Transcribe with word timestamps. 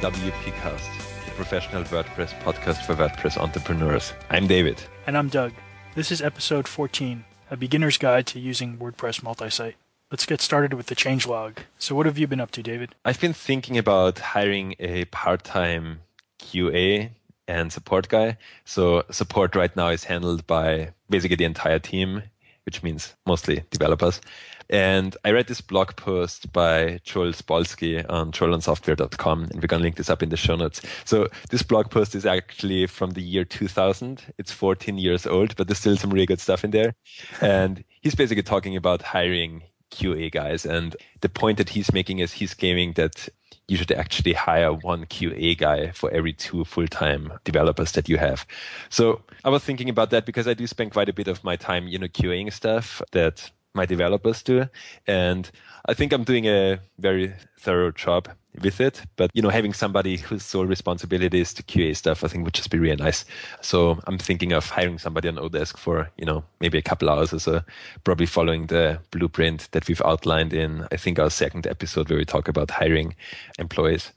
Welcome 0.00 0.20
to 0.20 0.30
WP 0.30 0.52
Cast, 0.60 0.90
the 1.26 1.30
professional 1.32 1.82
WordPress 1.84 2.38
podcast 2.40 2.84
for 2.86 2.94
WordPress 2.94 3.36
entrepreneurs. 3.36 4.14
I'm 4.30 4.46
David. 4.46 4.82
And 5.06 5.16
I'm 5.16 5.28
Doug. 5.28 5.52
This 5.94 6.10
is 6.10 6.22
episode 6.22 6.66
14, 6.66 7.24
a 7.50 7.56
beginner's 7.56 7.98
guide 7.98 8.26
to 8.28 8.40
using 8.40 8.78
WordPress 8.78 9.22
multi-site. 9.22 9.76
Let's 10.10 10.26
get 10.26 10.40
started 10.40 10.74
with 10.74 10.86
the 10.86 10.94
changelog. 10.94 11.58
So, 11.78 11.94
what 11.94 12.06
have 12.06 12.16
you 12.16 12.26
been 12.26 12.40
up 12.40 12.50
to, 12.52 12.62
David? 12.62 12.94
I've 13.04 13.20
been 13.20 13.34
thinking 13.34 13.76
about 13.76 14.18
hiring 14.18 14.74
a 14.78 15.04
part 15.06 15.44
time 15.44 16.00
QA 16.40 17.10
and 17.46 17.72
support 17.72 18.08
guy. 18.08 18.38
So, 18.64 19.04
support 19.10 19.54
right 19.54 19.74
now 19.76 19.88
is 19.88 20.04
handled 20.04 20.46
by 20.46 20.92
basically 21.10 21.36
the 21.36 21.44
entire 21.44 21.78
team, 21.78 22.22
which 22.64 22.82
means 22.82 23.14
mostly 23.26 23.64
developers. 23.70 24.20
And 24.70 25.16
I 25.24 25.32
read 25.32 25.48
this 25.48 25.60
blog 25.60 25.96
post 25.96 26.52
by 26.52 27.00
Joel 27.02 27.32
Spolsky 27.32 28.08
on 28.08 28.30
joelonsoftware.com, 28.30 29.42
and 29.42 29.54
we're 29.56 29.66
going 29.66 29.80
to 29.80 29.82
link 29.82 29.96
this 29.96 30.08
up 30.08 30.22
in 30.22 30.28
the 30.28 30.36
show 30.36 30.54
notes. 30.54 30.80
So 31.04 31.28
this 31.50 31.64
blog 31.64 31.90
post 31.90 32.14
is 32.14 32.24
actually 32.24 32.86
from 32.86 33.10
the 33.10 33.20
year 33.20 33.44
2000. 33.44 34.22
It's 34.38 34.52
14 34.52 34.96
years 34.96 35.26
old, 35.26 35.56
but 35.56 35.66
there's 35.66 35.80
still 35.80 35.96
some 35.96 36.10
really 36.10 36.26
good 36.26 36.40
stuff 36.40 36.62
in 36.64 36.70
there. 36.70 36.94
And 37.40 37.82
he's 38.00 38.14
basically 38.14 38.44
talking 38.44 38.76
about 38.76 39.02
hiring 39.02 39.64
QA 39.90 40.30
guys. 40.30 40.64
And 40.64 40.94
the 41.20 41.28
point 41.28 41.58
that 41.58 41.68
he's 41.68 41.92
making 41.92 42.20
is 42.20 42.32
he's 42.32 42.54
claiming 42.54 42.92
that 42.92 43.28
you 43.66 43.76
should 43.76 43.90
actually 43.90 44.34
hire 44.34 44.72
one 44.72 45.04
QA 45.06 45.58
guy 45.58 45.90
for 45.90 46.10
every 46.12 46.32
two 46.32 46.64
full-time 46.64 47.32
developers 47.44 47.92
that 47.92 48.08
you 48.08 48.18
have. 48.18 48.46
So 48.88 49.22
I 49.44 49.48
was 49.48 49.64
thinking 49.64 49.88
about 49.88 50.10
that 50.10 50.26
because 50.26 50.46
I 50.46 50.54
do 50.54 50.66
spend 50.68 50.92
quite 50.92 51.08
a 51.08 51.12
bit 51.12 51.26
of 51.26 51.42
my 51.42 51.56
time, 51.56 51.88
you 51.88 51.98
know, 51.98 52.08
QAing 52.08 52.52
stuff 52.52 53.02
that 53.12 53.50
my 53.74 53.86
developers 53.86 54.42
do. 54.42 54.66
And 55.06 55.50
I 55.86 55.94
think 55.94 56.12
I'm 56.12 56.24
doing 56.24 56.46
a 56.46 56.80
very 56.98 57.32
thorough 57.58 57.92
job 57.92 58.28
with 58.62 58.80
it. 58.80 59.02
But, 59.16 59.30
you 59.34 59.42
know, 59.42 59.48
having 59.48 59.72
somebody 59.72 60.16
whose 60.16 60.44
sole 60.44 60.66
responsibility 60.66 61.40
is 61.40 61.54
to 61.54 61.62
QA 61.62 61.96
stuff, 61.96 62.24
I 62.24 62.28
think 62.28 62.44
would 62.44 62.54
just 62.54 62.70
be 62.70 62.78
really 62.78 62.96
nice. 62.96 63.24
So 63.60 64.00
I'm 64.06 64.18
thinking 64.18 64.52
of 64.52 64.68
hiring 64.68 64.98
somebody 64.98 65.28
on 65.28 65.36
Odesk 65.36 65.78
for, 65.78 66.10
you 66.16 66.24
know, 66.24 66.44
maybe 66.60 66.78
a 66.78 66.82
couple 66.82 67.08
hours 67.08 67.32
or 67.32 67.38
so, 67.38 67.62
probably 68.04 68.26
following 68.26 68.66
the 68.66 68.98
blueprint 69.10 69.68
that 69.72 69.86
we've 69.88 70.02
outlined 70.02 70.52
in, 70.52 70.86
I 70.90 70.96
think, 70.96 71.18
our 71.18 71.30
second 71.30 71.66
episode 71.66 72.08
where 72.08 72.18
we 72.18 72.24
talk 72.24 72.48
about 72.48 72.70
hiring 72.70 73.14
employees. 73.58 74.12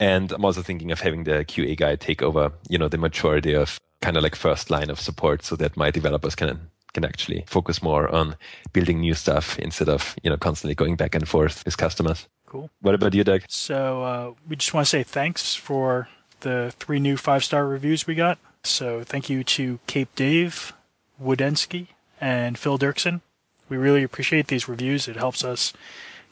And 0.00 0.32
I'm 0.32 0.44
also 0.44 0.62
thinking 0.62 0.90
of 0.90 1.00
having 1.00 1.24
the 1.24 1.44
QA 1.44 1.76
guy 1.76 1.96
take 1.96 2.22
over, 2.22 2.52
you 2.68 2.78
know, 2.78 2.88
the 2.88 2.98
majority 2.98 3.54
of 3.54 3.78
kind 4.00 4.16
of 4.16 4.22
like 4.22 4.34
first 4.34 4.70
line 4.70 4.90
of 4.90 5.00
support 5.00 5.44
so 5.44 5.54
that 5.56 5.76
my 5.76 5.90
developers 5.90 6.34
can 6.34 6.71
can 6.94 7.04
actually 7.04 7.44
focus 7.46 7.82
more 7.82 8.08
on 8.14 8.36
building 8.72 9.00
new 9.00 9.14
stuff 9.14 9.58
instead 9.58 9.88
of 9.88 10.14
you 10.22 10.30
know 10.30 10.36
constantly 10.36 10.74
going 10.74 10.96
back 10.96 11.14
and 11.14 11.28
forth 11.28 11.64
with 11.64 11.76
customers. 11.76 12.28
Cool. 12.46 12.70
What 12.80 12.94
about 12.94 13.14
you, 13.14 13.24
Doug? 13.24 13.42
So 13.48 14.02
uh, 14.02 14.32
we 14.48 14.56
just 14.56 14.74
want 14.74 14.86
to 14.86 14.90
say 14.90 15.02
thanks 15.02 15.54
for 15.54 16.08
the 16.40 16.72
three 16.78 17.00
new 17.00 17.16
five 17.16 17.44
star 17.44 17.66
reviews 17.66 18.06
we 18.06 18.14
got. 18.14 18.38
So 18.62 19.02
thank 19.02 19.30
you 19.30 19.42
to 19.44 19.80
Cape 19.86 20.14
Dave, 20.14 20.72
Woodensky, 21.20 21.88
and 22.20 22.58
Phil 22.58 22.78
Dirksen. 22.78 23.22
We 23.68 23.76
really 23.76 24.02
appreciate 24.02 24.48
these 24.48 24.68
reviews. 24.68 25.08
It 25.08 25.16
helps 25.16 25.44
us 25.44 25.72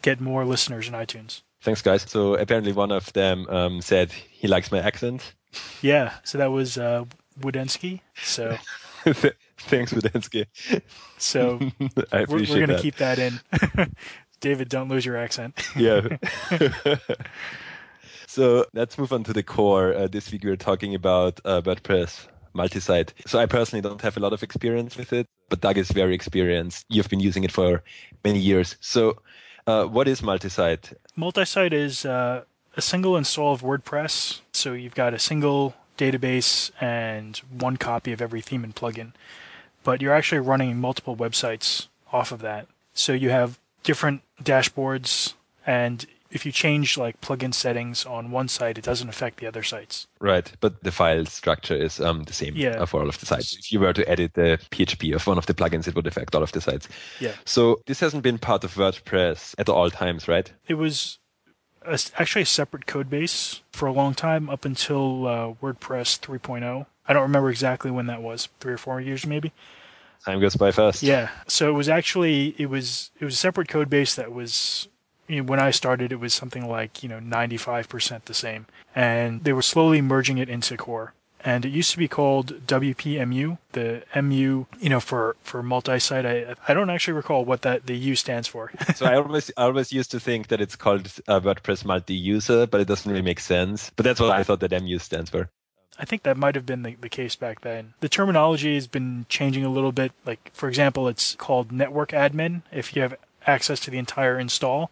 get 0.02 0.20
more 0.20 0.44
listeners 0.44 0.88
in 0.88 0.94
iTunes. 0.94 1.42
Thanks, 1.62 1.82
guys. 1.82 2.02
So 2.02 2.34
apparently 2.34 2.72
one 2.72 2.92
of 2.92 3.12
them 3.12 3.46
um, 3.48 3.80
said 3.82 4.12
he 4.12 4.46
likes 4.46 4.70
my 4.70 4.80
accent. 4.80 5.34
Yeah. 5.82 6.14
So 6.22 6.38
that 6.38 6.50
was 6.50 6.76
uh, 6.76 7.04
Woodensky. 7.40 8.00
So. 8.22 8.58
Thanks, 9.58 9.92
Vidensky. 9.92 10.46
So 11.18 11.58
I 12.12 12.24
we're, 12.24 12.38
we're 12.38 12.66
going 12.66 12.68
to 12.68 12.80
keep 12.80 12.96
that 12.96 13.18
in. 13.18 13.40
David, 14.40 14.68
don't 14.68 14.88
lose 14.88 15.04
your 15.04 15.16
accent. 15.16 15.60
yeah. 15.76 16.16
so 18.26 18.64
let's 18.72 18.98
move 18.98 19.12
on 19.12 19.24
to 19.24 19.32
the 19.32 19.42
core. 19.42 19.94
Uh, 19.94 20.08
this 20.08 20.30
week 20.32 20.44
we're 20.44 20.56
talking 20.56 20.94
about 20.94 21.40
uh, 21.44 21.60
WordPress 21.62 22.26
multi-site. 22.52 23.14
So 23.26 23.38
I 23.38 23.46
personally 23.46 23.82
don't 23.82 24.00
have 24.02 24.16
a 24.16 24.20
lot 24.20 24.32
of 24.32 24.42
experience 24.42 24.96
with 24.96 25.12
it, 25.12 25.26
but 25.48 25.60
Doug 25.60 25.78
is 25.78 25.90
very 25.90 26.14
experienced. 26.14 26.86
You've 26.88 27.08
been 27.08 27.20
using 27.20 27.44
it 27.44 27.52
for 27.52 27.82
many 28.24 28.38
years. 28.38 28.76
So 28.80 29.18
uh, 29.66 29.84
what 29.84 30.08
is 30.08 30.22
multi-site? 30.22 30.92
Multi-site 31.16 31.72
is 31.72 32.04
uh, 32.04 32.44
a 32.76 32.82
single 32.82 33.16
install 33.16 33.52
of 33.52 33.62
WordPress. 33.62 34.40
So 34.52 34.72
you've 34.72 34.94
got 34.94 35.14
a 35.14 35.18
single 35.18 35.74
database 36.00 36.70
and 36.80 37.36
one 37.66 37.76
copy 37.76 38.12
of 38.12 38.20
every 38.22 38.40
theme 38.40 38.64
and 38.64 38.74
plugin. 38.74 39.12
But 39.84 40.00
you're 40.00 40.14
actually 40.14 40.40
running 40.40 40.78
multiple 40.80 41.16
websites 41.16 41.86
off 42.12 42.32
of 42.32 42.40
that. 42.40 42.66
So 42.94 43.12
you 43.12 43.30
have 43.30 43.58
different 43.82 44.22
dashboards 44.42 45.34
and 45.66 46.06
if 46.30 46.46
you 46.46 46.52
change 46.52 46.96
like 46.96 47.20
plugin 47.20 47.52
settings 47.52 48.06
on 48.06 48.30
one 48.30 48.46
site, 48.48 48.78
it 48.78 48.84
doesn't 48.84 49.08
affect 49.08 49.40
the 49.40 49.46
other 49.48 49.62
sites. 49.64 50.06
Right, 50.20 50.50
but 50.60 50.82
the 50.84 50.92
file 50.92 51.26
structure 51.26 51.74
is 51.74 52.00
um, 52.00 52.22
the 52.24 52.32
same 52.32 52.54
Yeah. 52.56 52.84
for 52.84 53.00
all 53.00 53.08
of 53.08 53.18
the 53.18 53.26
sites. 53.26 53.56
If 53.58 53.72
you 53.72 53.80
were 53.80 53.92
to 53.92 54.08
edit 54.08 54.34
the 54.34 54.58
PHP 54.70 55.12
of 55.14 55.26
one 55.26 55.38
of 55.38 55.46
the 55.46 55.54
plugins, 55.54 55.88
it 55.88 55.94
would 55.96 56.06
affect 56.06 56.34
all 56.34 56.42
of 56.44 56.52
the 56.52 56.60
sites. 56.60 56.88
Yeah. 57.18 57.32
So 57.44 57.80
this 57.86 57.98
hasn't 58.00 58.22
been 58.22 58.38
part 58.38 58.62
of 58.64 58.74
WordPress 58.74 59.56
at 59.58 59.68
all 59.68 59.90
times, 59.90 60.28
right? 60.28 60.52
It 60.68 60.74
was 60.74 61.18
a, 61.82 61.98
actually 62.16 62.42
a 62.42 62.46
separate 62.46 62.86
code 62.86 63.10
base 63.10 63.62
for 63.72 63.86
a 63.86 63.92
long 63.92 64.14
time 64.14 64.50
up 64.50 64.64
until 64.64 65.26
uh, 65.26 65.54
WordPress 65.62 66.20
3.0. 66.20 66.86
I 67.06 67.12
don't 67.12 67.22
remember 67.22 67.50
exactly 67.50 67.90
when 67.90 68.06
that 68.06 68.22
was, 68.22 68.48
three 68.60 68.72
or 68.72 68.78
four 68.78 69.00
years 69.00 69.26
maybe. 69.26 69.52
Time 70.24 70.40
goes 70.40 70.56
by 70.56 70.70
fast. 70.70 71.02
Yeah. 71.02 71.30
So 71.46 71.70
it 71.70 71.72
was 71.72 71.88
actually 71.88 72.54
it 72.58 72.66
was 72.66 73.10
it 73.18 73.24
was 73.24 73.34
a 73.34 73.38
separate 73.38 73.68
code 73.68 73.88
base 73.88 74.14
that 74.16 74.32
was 74.32 74.88
you 75.26 75.38
know, 75.38 75.42
when 75.44 75.60
I 75.60 75.70
started 75.70 76.12
it 76.12 76.20
was 76.20 76.34
something 76.34 76.68
like, 76.68 77.02
you 77.02 77.08
know, 77.08 77.20
95% 77.20 78.24
the 78.24 78.34
same. 78.34 78.66
And 78.94 79.44
they 79.44 79.52
were 79.52 79.62
slowly 79.62 80.02
merging 80.02 80.38
it 80.38 80.48
into 80.48 80.76
core. 80.76 81.14
And 81.42 81.64
it 81.64 81.70
used 81.70 81.90
to 81.92 81.98
be 81.98 82.08
called 82.08 82.66
WPMU, 82.66 83.58
the 83.72 84.02
MU, 84.14 84.66
you 84.78 84.88
know, 84.90 85.00
for 85.00 85.36
for 85.42 85.62
multi-site. 85.62 86.26
I 86.26 86.54
I 86.68 86.74
don't 86.74 86.90
actually 86.90 87.14
recall 87.14 87.44
what 87.44 87.62
that 87.62 87.86
the 87.86 87.96
U 87.96 88.14
stands 88.14 88.46
for. 88.46 88.70
so 88.94 89.06
I 89.06 89.16
always 89.16 89.50
I 89.56 89.64
always 89.64 89.92
used 89.92 90.10
to 90.10 90.20
think 90.20 90.48
that 90.48 90.60
it's 90.60 90.76
called 90.76 91.06
uh, 91.28 91.40
WordPress 91.40 91.84
multi-user, 91.84 92.66
but 92.66 92.80
it 92.80 92.88
doesn't 92.88 93.10
really 93.10 93.22
make 93.22 93.40
sense. 93.40 93.90
But 93.96 94.04
that's 94.04 94.20
what 94.20 94.30
I 94.30 94.42
thought 94.42 94.60
that 94.60 94.82
MU 94.82 94.98
stands 94.98 95.30
for. 95.30 95.48
I 95.98 96.04
think 96.04 96.22
that 96.22 96.36
might 96.36 96.54
have 96.54 96.64
been 96.64 96.82
the, 96.82 96.94
the 96.94 97.10
case 97.10 97.36
back 97.36 97.60
then. 97.60 97.92
The 98.00 98.08
terminology 98.08 98.74
has 98.74 98.86
been 98.86 99.26
changing 99.28 99.64
a 99.64 99.68
little 99.68 99.92
bit. 99.92 100.12
Like, 100.24 100.50
for 100.54 100.66
example, 100.66 101.08
it's 101.08 101.34
called 101.34 101.70
network 101.70 102.10
admin 102.10 102.62
if 102.72 102.96
you 102.96 103.02
have 103.02 103.14
access 103.46 103.80
to 103.80 103.90
the 103.90 103.98
entire 103.98 104.38
install. 104.38 104.90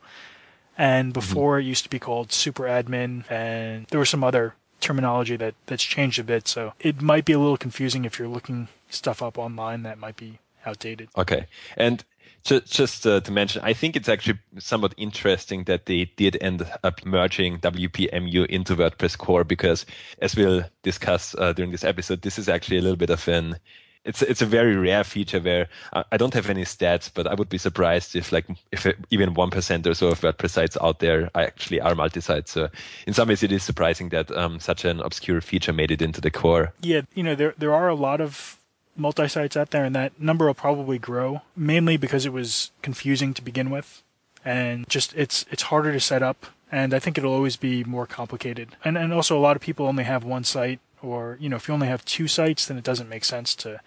And 0.76 1.12
before 1.12 1.58
it 1.58 1.64
used 1.64 1.82
to 1.84 1.90
be 1.90 1.98
called 1.98 2.30
super 2.30 2.64
admin, 2.64 3.28
and 3.30 3.86
there 3.86 3.98
were 3.98 4.04
some 4.04 4.22
other 4.22 4.54
terminology 4.80 5.36
that, 5.36 5.54
that's 5.66 5.82
changed 5.82 6.18
a 6.18 6.24
bit. 6.24 6.48
So 6.48 6.72
it 6.80 7.02
might 7.02 7.24
be 7.24 7.32
a 7.32 7.38
little 7.38 7.56
confusing 7.56 8.04
if 8.04 8.18
you're 8.18 8.28
looking 8.28 8.68
stuff 8.90 9.22
up 9.22 9.38
online 9.38 9.82
that 9.82 9.98
might 9.98 10.16
be 10.16 10.38
outdated. 10.64 11.08
Okay, 11.16 11.46
and 11.76 12.04
ju- 12.44 12.60
just 12.60 13.06
uh, 13.06 13.20
to 13.20 13.32
mention, 13.32 13.62
I 13.64 13.72
think 13.72 13.96
it's 13.96 14.08
actually 14.08 14.38
somewhat 14.58 14.94
interesting 14.96 15.64
that 15.64 15.86
they 15.86 16.06
did 16.16 16.36
end 16.40 16.66
up 16.82 17.04
merging 17.04 17.58
WPMU 17.58 18.46
into 18.46 18.76
WordPress 18.76 19.16
core 19.18 19.44
because, 19.44 19.86
as 20.20 20.36
we'll 20.36 20.64
discuss 20.82 21.34
uh, 21.38 21.52
during 21.52 21.70
this 21.72 21.84
episode, 21.84 22.22
this 22.22 22.38
is 22.38 22.48
actually 22.48 22.78
a 22.78 22.82
little 22.82 22.96
bit 22.96 23.10
of 23.10 23.26
an 23.28 23.56
it's 24.04 24.22
it's 24.22 24.42
a 24.42 24.46
very 24.46 24.76
rare 24.76 25.04
feature 25.04 25.40
where 25.40 25.68
I 25.92 26.04
I 26.12 26.16
don't 26.16 26.34
have 26.34 26.50
any 26.50 26.64
stats, 26.64 27.10
but 27.12 27.26
I 27.26 27.34
would 27.34 27.48
be 27.48 27.58
surprised 27.58 28.16
if 28.16 28.32
like 28.32 28.46
if 28.72 28.86
even 29.10 29.34
one 29.34 29.50
percent 29.50 29.86
or 29.86 29.94
so 29.94 30.08
of 30.08 30.20
WordPress 30.20 30.50
sites 30.50 30.76
out 30.80 30.98
there 30.98 31.30
actually 31.34 31.80
are 31.80 31.94
multi-site. 31.94 32.48
So 32.48 32.68
in 33.06 33.14
some 33.14 33.28
ways, 33.28 33.42
it 33.42 33.52
is 33.52 33.62
surprising 33.62 34.08
that 34.10 34.30
um, 34.30 34.60
such 34.60 34.84
an 34.84 35.00
obscure 35.00 35.40
feature 35.40 35.72
made 35.72 35.90
it 35.90 36.02
into 36.02 36.20
the 36.20 36.30
core. 36.30 36.72
Yeah, 36.80 37.02
you 37.14 37.22
know, 37.22 37.34
there 37.34 37.54
there 37.58 37.74
are 37.74 37.88
a 37.88 37.94
lot 37.94 38.20
of 38.20 38.58
multi-sites 38.96 39.56
out 39.56 39.70
there, 39.70 39.84
and 39.84 39.94
that 39.94 40.20
number 40.20 40.46
will 40.46 40.54
probably 40.54 40.98
grow 40.98 41.42
mainly 41.54 41.96
because 41.96 42.26
it 42.26 42.32
was 42.32 42.72
confusing 42.82 43.34
to 43.34 43.42
begin 43.42 43.70
with, 43.70 44.02
and 44.44 44.88
just 44.88 45.14
it's 45.14 45.44
it's 45.50 45.62
harder 45.62 45.92
to 45.92 46.00
set 46.00 46.22
up, 46.22 46.46
and 46.72 46.94
I 46.94 46.98
think 46.98 47.18
it'll 47.18 47.34
always 47.34 47.56
be 47.56 47.84
more 47.84 48.06
complicated. 48.06 48.76
And 48.84 48.96
and 48.98 49.12
also 49.12 49.38
a 49.38 49.40
lot 49.40 49.56
of 49.56 49.62
people 49.62 49.86
only 49.86 50.04
have 50.04 50.24
one 50.24 50.44
site, 50.44 50.80
or 51.02 51.36
you 51.40 51.48
know, 51.48 51.56
if 51.56 51.68
you 51.68 51.74
only 51.74 51.88
have 51.88 52.04
two 52.04 52.28
sites, 52.28 52.66
then 52.66 52.78
it 52.78 52.84
doesn't 52.84 53.08
make 53.08 53.24
sense 53.24 53.54
to 53.56 53.80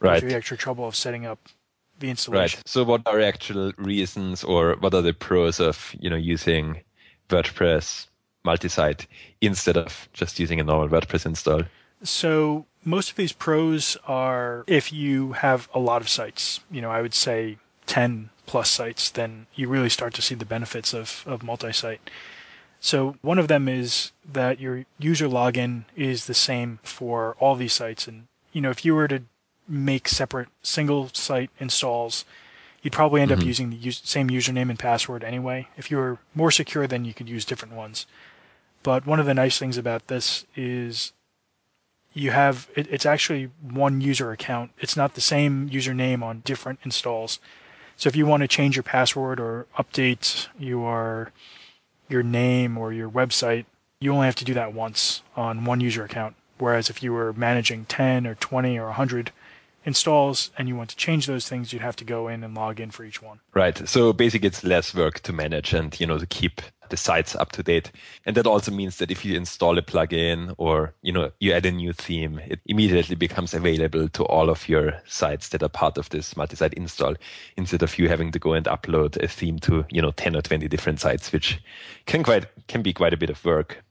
go 0.00 0.08
Right. 0.08 0.20
through 0.20 0.30
the 0.30 0.36
extra 0.36 0.56
trouble 0.56 0.86
of 0.86 0.94
setting 0.94 1.26
up 1.26 1.38
the 1.98 2.10
installation. 2.10 2.58
Right. 2.58 2.68
So 2.68 2.84
what 2.84 3.02
are 3.06 3.20
actual 3.20 3.72
reasons 3.76 4.44
or 4.44 4.76
what 4.78 4.94
are 4.94 5.02
the 5.02 5.12
pros 5.12 5.58
of, 5.60 5.94
you 5.98 6.08
know, 6.08 6.16
using 6.16 6.82
WordPress 7.28 8.06
multi-site 8.44 9.06
instead 9.40 9.76
of 9.76 10.08
just 10.12 10.38
using 10.38 10.60
a 10.60 10.64
normal 10.64 10.88
WordPress 10.88 11.26
install? 11.26 11.62
So 12.02 12.66
most 12.84 13.10
of 13.10 13.16
these 13.16 13.32
pros 13.32 13.96
are 14.06 14.64
if 14.66 14.92
you 14.92 15.32
have 15.32 15.68
a 15.74 15.80
lot 15.80 16.00
of 16.00 16.08
sites, 16.08 16.60
you 16.70 16.80
know, 16.80 16.90
I 16.90 17.02
would 17.02 17.14
say 17.14 17.58
10 17.86 18.30
plus 18.46 18.70
sites, 18.70 19.10
then 19.10 19.46
you 19.54 19.68
really 19.68 19.90
start 19.90 20.14
to 20.14 20.22
see 20.22 20.34
the 20.34 20.46
benefits 20.46 20.94
of, 20.94 21.24
of 21.26 21.42
multi-site. 21.42 22.08
So 22.80 23.16
one 23.22 23.38
of 23.38 23.48
them 23.48 23.68
is 23.68 24.12
that 24.30 24.60
your 24.60 24.84
user 24.98 25.26
login 25.26 25.84
is 25.96 26.26
the 26.26 26.34
same 26.34 26.78
for 26.82 27.36
all 27.40 27.54
these 27.56 27.72
sites. 27.72 28.06
And, 28.06 28.28
you 28.52 28.60
know, 28.60 28.70
if 28.70 28.84
you 28.84 28.94
were 28.94 29.08
to 29.08 29.22
make 29.68 30.08
separate 30.08 30.48
single 30.62 31.10
site 31.12 31.50
installs, 31.58 32.24
you'd 32.82 32.92
probably 32.92 33.20
end 33.20 33.32
up 33.32 33.40
mm-hmm. 33.40 33.48
using 33.48 33.70
the 33.70 33.88
us- 33.88 34.00
same 34.04 34.30
username 34.30 34.70
and 34.70 34.78
password 34.78 35.24
anyway. 35.24 35.68
If 35.76 35.90
you 35.90 35.96
were 35.96 36.18
more 36.34 36.50
secure, 36.50 36.86
then 36.86 37.04
you 37.04 37.14
could 37.14 37.28
use 37.28 37.44
different 37.44 37.74
ones. 37.74 38.06
But 38.82 39.06
one 39.06 39.18
of 39.18 39.26
the 39.26 39.34
nice 39.34 39.58
things 39.58 39.76
about 39.76 40.06
this 40.06 40.46
is 40.54 41.12
you 42.12 42.30
have 42.30 42.68
it, 42.74 42.86
it's 42.90 43.06
actually 43.06 43.50
one 43.60 44.00
user 44.00 44.30
account. 44.32 44.70
It's 44.78 44.96
not 44.96 45.14
the 45.14 45.20
same 45.20 45.68
username 45.68 46.22
on 46.22 46.40
different 46.40 46.78
installs. 46.84 47.40
So 47.96 48.08
if 48.08 48.16
you 48.16 48.26
want 48.26 48.42
to 48.42 48.48
change 48.48 48.76
your 48.76 48.84
password 48.84 49.40
or 49.40 49.66
update 49.76 50.46
your 50.58 51.32
your 52.08 52.22
name 52.22 52.78
or 52.78 52.92
your 52.92 53.10
website, 53.10 53.64
you 54.00 54.12
only 54.12 54.26
have 54.26 54.34
to 54.36 54.44
do 54.44 54.54
that 54.54 54.72
once 54.72 55.22
on 55.36 55.64
one 55.64 55.80
user 55.80 56.04
account. 56.04 56.36
Whereas 56.58 56.90
if 56.90 57.02
you 57.02 57.12
were 57.12 57.32
managing 57.32 57.84
10 57.86 58.26
or 58.26 58.34
20 58.34 58.78
or 58.78 58.86
100 58.86 59.32
installs 59.84 60.50
and 60.58 60.68
you 60.68 60.76
want 60.76 60.90
to 60.90 60.96
change 60.96 61.26
those 61.26 61.48
things, 61.48 61.72
you'd 61.72 61.82
have 61.82 61.96
to 61.96 62.04
go 62.04 62.28
in 62.28 62.44
and 62.44 62.54
log 62.54 62.80
in 62.80 62.90
for 62.90 63.04
each 63.04 63.22
one. 63.22 63.40
Right. 63.54 63.88
So 63.88 64.12
basically, 64.12 64.48
it's 64.48 64.64
less 64.64 64.94
work 64.94 65.20
to 65.20 65.32
manage 65.32 65.72
and 65.72 65.98
you 66.00 66.06
know 66.06 66.18
to 66.18 66.26
keep 66.26 66.60
the 66.90 66.96
sites 66.96 67.34
up 67.34 67.52
to 67.52 67.62
date. 67.62 67.90
And 68.26 68.36
that 68.36 68.46
also 68.46 68.70
means 68.70 68.96
that 68.98 69.10
if 69.10 69.24
you 69.24 69.36
install 69.36 69.78
a 69.78 69.82
plugin 69.82 70.54
or 70.58 70.94
you 71.02 71.12
know 71.12 71.30
you 71.40 71.52
add 71.52 71.66
a 71.66 71.70
new 71.70 71.92
theme, 71.92 72.40
it 72.46 72.60
immediately 72.66 73.16
becomes 73.16 73.54
available 73.54 74.08
to 74.08 74.24
all 74.24 74.50
of 74.50 74.68
your 74.68 75.00
sites 75.06 75.48
that 75.50 75.62
are 75.62 75.68
part 75.68 75.98
of 75.98 76.08
this 76.10 76.36
multi-site 76.36 76.74
install, 76.74 77.14
instead 77.56 77.82
of 77.82 77.98
you 77.98 78.08
having 78.08 78.32
to 78.32 78.38
go 78.38 78.52
and 78.52 78.66
upload 78.66 79.22
a 79.22 79.28
theme 79.28 79.58
to 79.60 79.84
you 79.90 80.02
know 80.02 80.12
10 80.12 80.36
or 80.36 80.42
20 80.42 80.68
different 80.68 81.00
sites, 81.00 81.32
which 81.32 81.60
can 82.06 82.22
quite 82.22 82.46
can 82.68 82.82
be 82.82 82.92
quite 82.92 83.12
a 83.12 83.18
bit 83.18 83.30
of 83.30 83.44
work. 83.44 83.82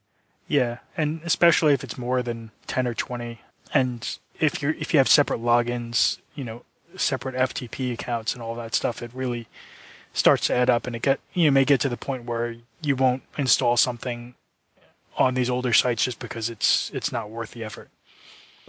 Yeah, 0.48 0.78
and 0.96 1.22
especially 1.26 1.74
if 1.74 1.84
it's 1.84 1.98
more 1.98 2.24
than 2.24 2.52
10 2.68 2.88
or 2.88 2.94
20 2.94 3.42
and 3.74 4.18
if 4.40 4.62
you 4.62 4.76
if 4.80 4.94
you 4.94 4.98
have 4.98 5.08
separate 5.08 5.42
logins, 5.42 6.20
you 6.36 6.44
know, 6.44 6.64
separate 6.96 7.36
FTP 7.36 7.94
accounts 7.94 8.34
and 8.34 8.42
all 8.42 8.56
that 8.56 8.76
stuff, 8.76 9.02
it 9.02 9.12
really 9.14 9.48
starts 10.18 10.48
to 10.48 10.54
add 10.54 10.70
up, 10.70 10.88
and 10.88 10.96
it 10.96 11.02
get 11.02 11.20
you 11.34 11.52
may 11.52 11.66
get 11.66 11.80
to 11.82 11.90
the 11.90 11.98
point 11.98 12.26
where 12.26 12.56
you 12.82 12.96
won't 12.96 13.24
install 13.38 13.78
something 13.78 14.36
on 15.18 15.34
these 15.34 15.50
older 15.50 15.74
sites 15.74 16.04
just 16.04 16.20
because 16.20 16.50
it's 16.50 16.92
it's 16.94 17.12
not 17.12 17.30
worth 17.30 17.52
the 17.52 17.64
effort. 17.64 17.90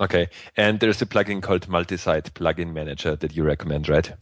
Okay, 0.01 0.29
and 0.57 0.81
there's 0.81 1.03
a 1.03 1.07
plugin 1.07 1.43
called 1.43 1.67
Multisite 1.69 2.31
Plugin 2.31 2.73
Manager 2.73 3.17
that 3.17 3.35
you 3.35 3.43
recommend, 3.43 3.89
right? 3.89 4.13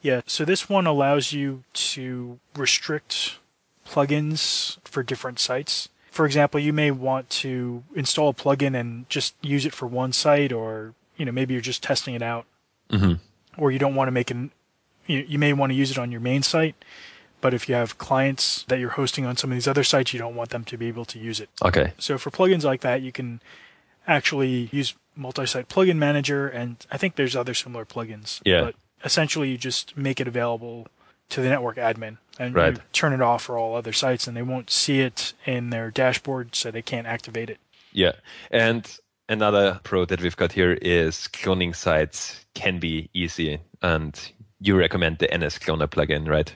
Yeah, 0.00 0.22
so 0.26 0.44
this 0.44 0.68
one 0.68 0.86
allows 0.86 1.32
you 1.32 1.64
to 1.72 2.38
restrict 2.56 3.38
plugins 3.86 4.78
for 4.84 5.02
different 5.02 5.38
sites 5.38 5.88
for 6.14 6.26
example, 6.26 6.60
you 6.60 6.72
may 6.72 6.92
want 6.92 7.28
to 7.42 7.82
install 7.96 8.28
a 8.28 8.34
plugin 8.34 8.78
and 8.78 9.08
just 9.08 9.34
use 9.42 9.66
it 9.66 9.74
for 9.74 9.88
one 9.88 10.12
site, 10.12 10.52
or 10.52 10.94
you 11.16 11.26
know 11.26 11.32
maybe 11.32 11.54
you're 11.54 11.60
just 11.60 11.82
testing 11.82 12.14
it 12.14 12.22
out, 12.22 12.46
mm-hmm. 12.88 13.14
or 13.58 13.72
you 13.72 13.80
don't 13.80 13.96
want 13.96 14.06
to 14.06 14.12
make 14.12 14.30
an. 14.30 14.52
You, 15.06 15.24
you 15.28 15.38
may 15.38 15.52
want 15.52 15.70
to 15.70 15.74
use 15.74 15.90
it 15.90 15.98
on 15.98 16.10
your 16.10 16.20
main 16.20 16.42
site, 16.42 16.74
but 17.40 17.54
if 17.54 17.68
you 17.68 17.74
have 17.74 17.98
clients 17.98 18.64
that 18.68 18.78
you're 18.78 18.90
hosting 18.90 19.26
on 19.26 19.36
some 19.36 19.50
of 19.50 19.56
these 19.56 19.68
other 19.68 19.84
sites, 19.84 20.12
you 20.12 20.18
don't 20.18 20.34
want 20.34 20.50
them 20.50 20.64
to 20.64 20.76
be 20.76 20.88
able 20.88 21.04
to 21.06 21.18
use 21.18 21.40
it. 21.40 21.50
Okay. 21.62 21.92
So 21.98 22.18
for 22.18 22.30
plugins 22.30 22.64
like 22.64 22.80
that, 22.80 23.02
you 23.02 23.12
can 23.12 23.40
actually 24.06 24.68
use 24.72 24.94
multi-site 25.16 25.68
plugin 25.68 25.96
manager, 25.96 26.48
and 26.48 26.76
I 26.90 26.96
think 26.96 27.16
there's 27.16 27.36
other 27.36 27.54
similar 27.54 27.84
plugins. 27.84 28.40
Yeah. 28.44 28.62
But 28.62 28.74
essentially, 29.04 29.50
you 29.50 29.58
just 29.58 29.96
make 29.96 30.20
it 30.20 30.28
available 30.28 30.88
to 31.30 31.40
the 31.40 31.48
network 31.48 31.76
admin 31.76 32.18
and 32.38 32.54
right. 32.54 32.74
you 32.74 32.82
turn 32.92 33.12
it 33.12 33.20
off 33.20 33.42
for 33.42 33.58
all 33.58 33.74
other 33.74 33.92
sites 33.92 34.26
and 34.26 34.36
they 34.36 34.42
won't 34.42 34.70
see 34.70 35.00
it 35.00 35.32
in 35.46 35.70
their 35.70 35.90
dashboard 35.90 36.54
so 36.54 36.70
they 36.70 36.82
can't 36.82 37.06
activate 37.06 37.50
it. 37.50 37.58
Yeah. 37.92 38.12
And 38.50 38.86
another 39.28 39.80
pro 39.84 40.04
that 40.04 40.20
we've 40.20 40.36
got 40.36 40.52
here 40.52 40.72
is 40.82 41.28
cloning 41.32 41.74
sites 41.74 42.44
can 42.54 42.78
be 42.78 43.08
easy 43.14 43.60
and 43.82 44.32
you 44.60 44.76
recommend 44.76 45.18
the 45.18 45.26
NS 45.26 45.58
cloner 45.58 45.88
plugin, 45.88 46.28
right? 46.28 46.54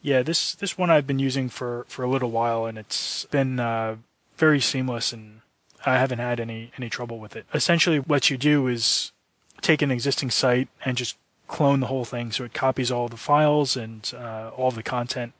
Yeah, 0.00 0.22
this 0.22 0.54
this 0.54 0.78
one 0.78 0.90
I've 0.90 1.06
been 1.06 1.18
using 1.18 1.48
for 1.48 1.84
for 1.88 2.04
a 2.04 2.10
little 2.10 2.30
while 2.30 2.66
and 2.66 2.78
it's 2.78 3.24
been 3.26 3.58
uh, 3.58 3.96
very 4.36 4.60
seamless 4.60 5.12
and 5.12 5.40
I 5.84 5.98
haven't 5.98 6.18
had 6.18 6.40
any 6.40 6.72
any 6.76 6.88
trouble 6.88 7.18
with 7.18 7.36
it. 7.36 7.46
Essentially 7.52 7.98
what 7.98 8.30
you 8.30 8.36
do 8.36 8.66
is 8.66 9.12
take 9.60 9.82
an 9.82 9.90
existing 9.90 10.30
site 10.30 10.68
and 10.84 10.96
just 10.96 11.16
clone 11.48 11.80
the 11.80 11.86
whole 11.86 12.04
thing. 12.04 12.30
So 12.30 12.44
it 12.44 12.54
copies 12.54 12.90
all 12.90 13.08
the 13.08 13.16
files 13.16 13.76
and 13.76 14.10
uh, 14.14 14.50
all 14.56 14.70
the 14.70 14.82
content, 14.82 15.32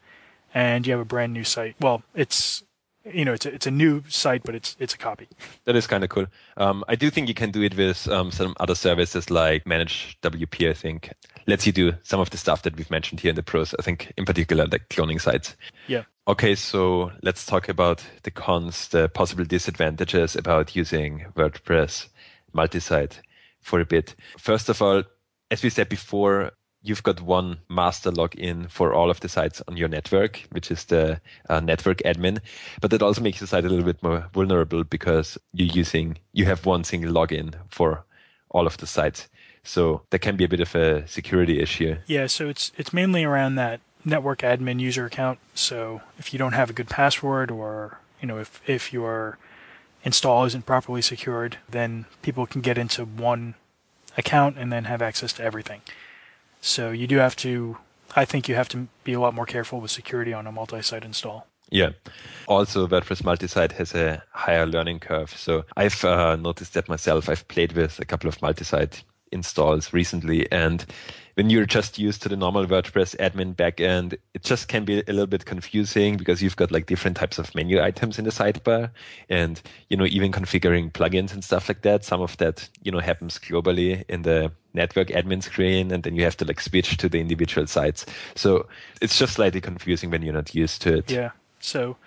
and 0.52 0.86
you 0.86 0.92
have 0.92 1.00
a 1.00 1.04
brand 1.04 1.32
new 1.32 1.44
site. 1.44 1.76
Well, 1.80 2.02
it's 2.14 2.64
you 3.12 3.24
know 3.24 3.32
it's 3.32 3.46
a, 3.46 3.54
it's 3.54 3.66
a 3.66 3.70
new 3.70 4.02
site, 4.08 4.42
but 4.44 4.54
it's 4.54 4.76
it's 4.78 4.94
a 4.94 4.98
copy. 4.98 5.28
That 5.64 5.76
is 5.76 5.86
kind 5.86 6.04
of 6.04 6.10
cool. 6.10 6.26
Um, 6.56 6.84
I 6.88 6.94
do 6.94 7.10
think 7.10 7.28
you 7.28 7.34
can 7.34 7.50
do 7.50 7.62
it 7.62 7.76
with 7.76 8.08
um, 8.08 8.30
some 8.30 8.54
other 8.60 8.74
services 8.74 9.30
like 9.30 9.66
Manage 9.66 10.18
WP. 10.22 10.70
I 10.70 10.74
think 10.74 11.12
lets 11.46 11.66
you 11.66 11.72
do 11.72 11.92
some 12.02 12.20
of 12.20 12.30
the 12.30 12.36
stuff 12.36 12.62
that 12.62 12.76
we've 12.76 12.90
mentioned 12.90 13.20
here 13.20 13.30
in 13.30 13.36
the 13.36 13.42
pros. 13.42 13.74
I 13.78 13.82
think 13.82 14.12
in 14.16 14.24
particular 14.24 14.66
the 14.66 14.78
cloning 14.78 15.20
sites. 15.20 15.56
Yeah. 15.86 16.04
Okay, 16.26 16.54
so 16.54 17.10
let's 17.22 17.46
talk 17.46 17.70
about 17.70 18.04
the 18.22 18.30
cons, 18.30 18.88
the 18.88 19.08
possible 19.08 19.44
disadvantages 19.44 20.36
about 20.36 20.76
using 20.76 21.24
WordPress 21.34 22.08
multi-site 22.52 23.22
for 23.60 23.80
a 23.80 23.86
bit. 23.86 24.14
First 24.36 24.68
of 24.68 24.82
all, 24.82 25.04
as 25.50 25.62
we 25.62 25.70
said 25.70 25.88
before, 25.88 26.52
you've 26.82 27.02
got 27.02 27.20
one 27.20 27.58
master 27.68 28.10
login 28.10 28.70
for 28.70 28.94
all 28.94 29.10
of 29.10 29.20
the 29.20 29.28
sites 29.28 29.62
on 29.68 29.76
your 29.76 29.88
network, 29.88 30.46
which 30.50 30.70
is 30.70 30.84
the 30.84 31.20
uh, 31.48 31.60
network 31.60 31.98
admin. 31.98 32.38
But 32.80 32.90
that 32.90 33.02
also 33.02 33.20
makes 33.20 33.40
the 33.40 33.46
site 33.46 33.64
a 33.64 33.68
little 33.68 33.84
bit 33.84 34.02
more 34.02 34.28
vulnerable 34.32 34.84
because 34.84 35.38
you're 35.52 35.68
using, 35.68 36.18
you 36.32 36.44
have 36.44 36.66
one 36.66 36.84
single 36.84 37.12
login 37.12 37.54
for 37.68 38.04
all 38.50 38.66
of 38.66 38.76
the 38.78 38.86
sites. 38.86 39.28
So 39.64 40.02
that 40.10 40.20
can 40.20 40.36
be 40.36 40.44
a 40.44 40.48
bit 40.48 40.60
of 40.60 40.74
a 40.74 41.06
security 41.06 41.60
issue. 41.60 41.96
Yeah, 42.06 42.26
so 42.26 42.48
it's 42.48 42.72
it's 42.78 42.92
mainly 42.92 43.24
around 43.24 43.56
that 43.56 43.80
network 44.04 44.40
admin 44.40 44.80
user 44.80 45.04
account. 45.04 45.38
So 45.54 46.00
if 46.18 46.32
you 46.32 46.38
don't 46.38 46.54
have 46.54 46.70
a 46.70 46.72
good 46.72 46.88
password 46.88 47.50
or 47.50 47.98
you 48.22 48.28
know 48.28 48.38
if 48.38 48.62
if 48.66 48.92
your 48.92 49.36
install 50.04 50.44
isn't 50.44 50.64
properly 50.64 51.02
secured, 51.02 51.58
then 51.68 52.06
people 52.22 52.46
can 52.46 52.62
get 52.62 52.78
into 52.78 53.04
one 53.04 53.56
account 54.16 54.56
and 54.56 54.72
then 54.72 54.84
have 54.84 55.02
access 55.02 55.32
to 55.34 55.42
everything. 55.42 55.82
So 56.60 56.90
you 56.90 57.06
do 57.06 57.16
have 57.16 57.36
to, 57.36 57.76
I 58.16 58.24
think 58.24 58.48
you 58.48 58.54
have 58.54 58.68
to 58.70 58.88
be 59.04 59.12
a 59.12 59.20
lot 59.20 59.34
more 59.34 59.46
careful 59.46 59.80
with 59.80 59.90
security 59.90 60.32
on 60.32 60.46
a 60.46 60.52
multi-site 60.52 61.04
install. 61.04 61.46
Yeah. 61.70 61.90
Also, 62.46 62.86
WordPress 62.86 63.24
multi-site 63.24 63.72
has 63.72 63.94
a 63.94 64.22
higher 64.32 64.66
learning 64.66 65.00
curve. 65.00 65.30
So 65.36 65.64
I've 65.76 66.02
uh, 66.04 66.36
noticed 66.36 66.74
that 66.74 66.88
myself. 66.88 67.28
I've 67.28 67.46
played 67.48 67.72
with 67.72 67.98
a 67.98 68.04
couple 68.04 68.28
of 68.28 68.40
multi-site 68.40 69.02
installs 69.32 69.92
recently, 69.92 70.50
and 70.52 70.84
when 71.38 71.50
you're 71.50 71.66
just 71.66 72.00
used 72.00 72.20
to 72.20 72.28
the 72.28 72.36
normal 72.36 72.66
WordPress 72.66 73.14
admin 73.18 73.54
backend, 73.54 74.14
it 74.34 74.42
just 74.42 74.66
can 74.66 74.84
be 74.84 74.98
a 74.98 75.12
little 75.12 75.28
bit 75.28 75.44
confusing 75.44 76.16
because 76.16 76.42
you've 76.42 76.56
got 76.56 76.72
like 76.72 76.86
different 76.86 77.16
types 77.16 77.38
of 77.38 77.54
menu 77.54 77.80
items 77.80 78.18
in 78.18 78.24
the 78.24 78.32
sidebar 78.32 78.90
and, 79.28 79.62
you 79.88 79.96
know, 79.96 80.04
even 80.06 80.32
configuring 80.32 80.90
plugins 80.90 81.32
and 81.32 81.44
stuff 81.44 81.68
like 81.68 81.82
that. 81.82 82.04
Some 82.04 82.22
of 82.22 82.36
that, 82.38 82.68
you 82.82 82.90
know, 82.90 82.98
happens 82.98 83.38
globally 83.38 84.02
in 84.08 84.22
the 84.22 84.50
network 84.74 85.10
admin 85.10 85.40
screen 85.40 85.92
and 85.92 86.02
then 86.02 86.16
you 86.16 86.24
have 86.24 86.36
to 86.38 86.44
like 86.44 86.60
switch 86.60 86.96
to 86.96 87.08
the 87.08 87.20
individual 87.20 87.68
sites. 87.68 88.04
So 88.34 88.66
it's 89.00 89.16
just 89.16 89.34
slightly 89.34 89.60
confusing 89.60 90.10
when 90.10 90.22
you're 90.22 90.34
not 90.34 90.56
used 90.56 90.82
to 90.82 90.96
it. 90.96 91.08
Yeah. 91.08 91.30
So 91.60 91.98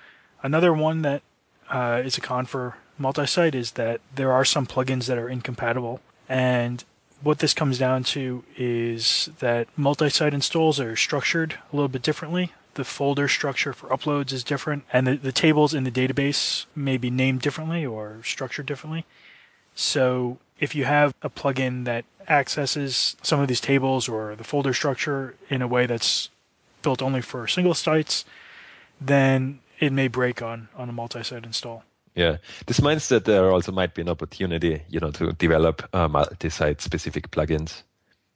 another 0.44 0.74
one 0.74 1.04
that 1.04 1.22
uh, 1.70 2.02
is 2.04 2.18
a 2.18 2.22
con 2.22 2.46
for 2.46 2.76
multi-site 2.98 3.56
is 3.56 3.72
that 3.72 4.02
there 4.14 4.34
are 4.34 4.44
some 4.44 4.68
plugins 4.68 5.06
that 5.06 5.18
are 5.18 5.30
incompatible 5.30 6.02
and 6.28 6.84
what 7.22 7.40
this 7.40 7.54
comes 7.54 7.78
down 7.78 8.04
to 8.04 8.44
is 8.58 9.30
that 9.40 9.68
multi-site 9.78 10.34
installs 10.34 10.80
are 10.80 10.96
structured 10.96 11.56
a 11.72 11.76
little 11.76 11.88
bit 11.88 12.02
differently. 12.02 12.52
The 12.74 12.84
folder 12.84 13.28
structure 13.28 13.74
for 13.74 13.90
uploads 13.90 14.32
is 14.32 14.44
different, 14.44 14.84
and 14.92 15.06
the, 15.06 15.16
the 15.18 15.32
tables 15.32 15.74
in 15.74 15.84
the 15.84 15.92
database 15.92 16.66
may 16.76 16.98
be 16.98 17.10
named 17.10 17.42
differently 17.42 17.86
or 17.86 18.22
structured 18.24 18.66
differently. 18.66 19.06
So 19.76 20.40
if 20.60 20.74
you 20.74 20.86
have 20.86 21.14
a 21.22 21.30
plugin 21.30 21.86
that 21.86 22.06
accesses 22.28 23.16
some 23.22 23.40
of 23.40 23.48
these 23.48 23.62
tables 23.62 24.08
or 24.08 24.36
the 24.36 24.44
folder 24.44 24.74
structure 24.74 25.36
in 25.50 25.62
a 25.62 25.68
way 25.68 25.86
that's 25.86 26.30
built 26.82 27.02
only 27.02 27.22
for 27.22 27.48
single 27.48 27.74
sites, 27.74 28.26
then 29.00 29.60
it 29.80 29.92
may 29.92 30.08
break 30.08 30.42
on, 30.42 30.70
on 30.76 30.90
a 30.90 30.94
multi-site 30.94 31.46
install. 31.46 31.84
Yeah, 32.16 32.38
this 32.66 32.82
means 32.82 33.08
that 33.10 33.26
there 33.26 33.52
also 33.52 33.72
might 33.72 33.94
be 33.94 34.02
an 34.02 34.10
opportunity, 34.10 34.82
you 34.90 35.00
know, 35.00 35.12
to 35.12 35.32
develop 35.34 35.88
uh, 35.94 36.08
multi-site 36.08 36.82
specific 36.82 37.32
plugins, 37.32 37.84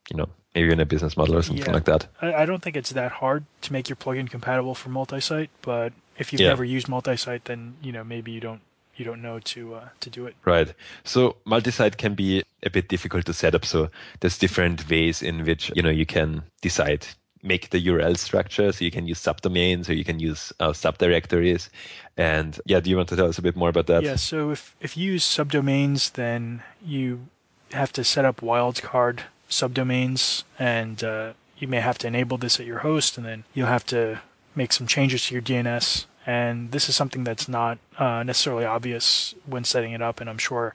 you 0.09 0.17
know, 0.17 0.29
maybe 0.53 0.71
in 0.71 0.79
a 0.79 0.85
business 0.85 1.17
model 1.17 1.35
or 1.35 1.41
something 1.41 1.65
Yeah. 1.65 1.73
like 1.73 1.85
that. 1.85 2.07
I, 2.21 2.33
I 2.33 2.45
don't 2.45 2.61
think 2.63 2.77
it's 2.77 2.91
that 2.91 3.11
hard 3.11 3.43
to 3.61 3.73
make 3.73 3.89
your 3.89 3.97
plugin 3.97 4.29
compatible 4.29 4.75
for 4.75 4.89
multi-site, 4.89 5.49
but 5.61 5.91
if 6.17 6.31
you've 6.31 6.41
Yeah. 6.41 6.49
never 6.49 6.63
used 6.63 6.87
multi-site, 6.87 7.45
then 7.45 7.75
you 7.81 7.91
know 7.91 8.03
maybe 8.03 8.31
you 8.31 8.39
don't 8.39 8.61
you 8.95 9.03
don't 9.03 9.21
know 9.21 9.39
to 9.39 9.75
uh, 9.75 9.89
to 9.99 10.09
do 10.09 10.25
it. 10.25 10.35
Right. 10.45 10.73
So 11.03 11.35
multi-site 11.43 11.97
can 11.97 12.15
be 12.15 12.43
a 12.63 12.69
bit 12.69 12.87
difficult 12.87 13.25
to 13.25 13.33
set 13.33 13.53
up. 13.53 13.65
So 13.65 13.89
there's 14.21 14.37
different 14.37 14.89
ways 14.89 15.21
in 15.21 15.43
which, 15.43 15.69
you 15.75 15.81
know, 15.83 15.89
you 15.89 16.05
can 16.05 16.43
decide, 16.61 17.05
make 17.45 17.69
the 17.69 17.85
URL 17.85 18.17
structure. 18.17 18.71
So 18.71 18.83
you 18.83 18.91
can 18.91 19.07
use 19.07 19.21
subdomains 19.21 19.89
or 19.89 19.93
you 19.93 20.03
can 20.03 20.19
use 20.19 20.51
uh, 20.59 20.69
subdirectories. 20.69 21.69
And 22.17 22.59
yeah, 22.65 22.79
do 22.79 22.89
you 22.89 22.97
want 22.97 23.09
to 23.09 23.15
tell 23.15 23.27
us 23.27 23.37
a 23.37 23.41
bit 23.41 23.55
more 23.55 23.69
about 23.69 23.87
that? 23.87 24.03
Yeah. 24.03 24.15
So 24.15 24.51
if 24.51 24.75
if 24.81 24.97
you 24.97 25.13
use 25.13 25.25
subdomains, 25.25 26.11
then 26.13 26.63
you 26.83 27.27
have 27.71 27.91
to 27.93 28.03
set 28.03 28.25
up 28.25 28.41
wildcard 28.41 29.21
subdomains, 29.49 30.43
and 30.57 31.03
uh, 31.03 31.33
you 31.57 31.67
may 31.67 31.79
have 31.79 31.97
to 31.99 32.07
enable 32.07 32.37
this 32.37 32.59
at 32.59 32.65
your 32.65 32.79
host, 32.79 33.17
and 33.17 33.25
then 33.25 33.43
you'll 33.53 33.67
have 33.67 33.85
to 33.87 34.21
make 34.55 34.73
some 34.73 34.87
changes 34.87 35.25
to 35.25 35.33
your 35.33 35.41
DNS 35.41 36.05
And 36.25 36.71
this 36.71 36.89
is 36.89 36.95
something 36.95 37.23
that's 37.23 37.47
not 37.47 37.77
uh, 37.99 38.23
necessarily 38.23 38.65
obvious 38.65 39.35
when 39.45 39.63
setting 39.63 39.91
it 39.91 40.01
up. 40.01 40.21
And 40.21 40.29
I'm 40.29 40.37
sure 40.37 40.73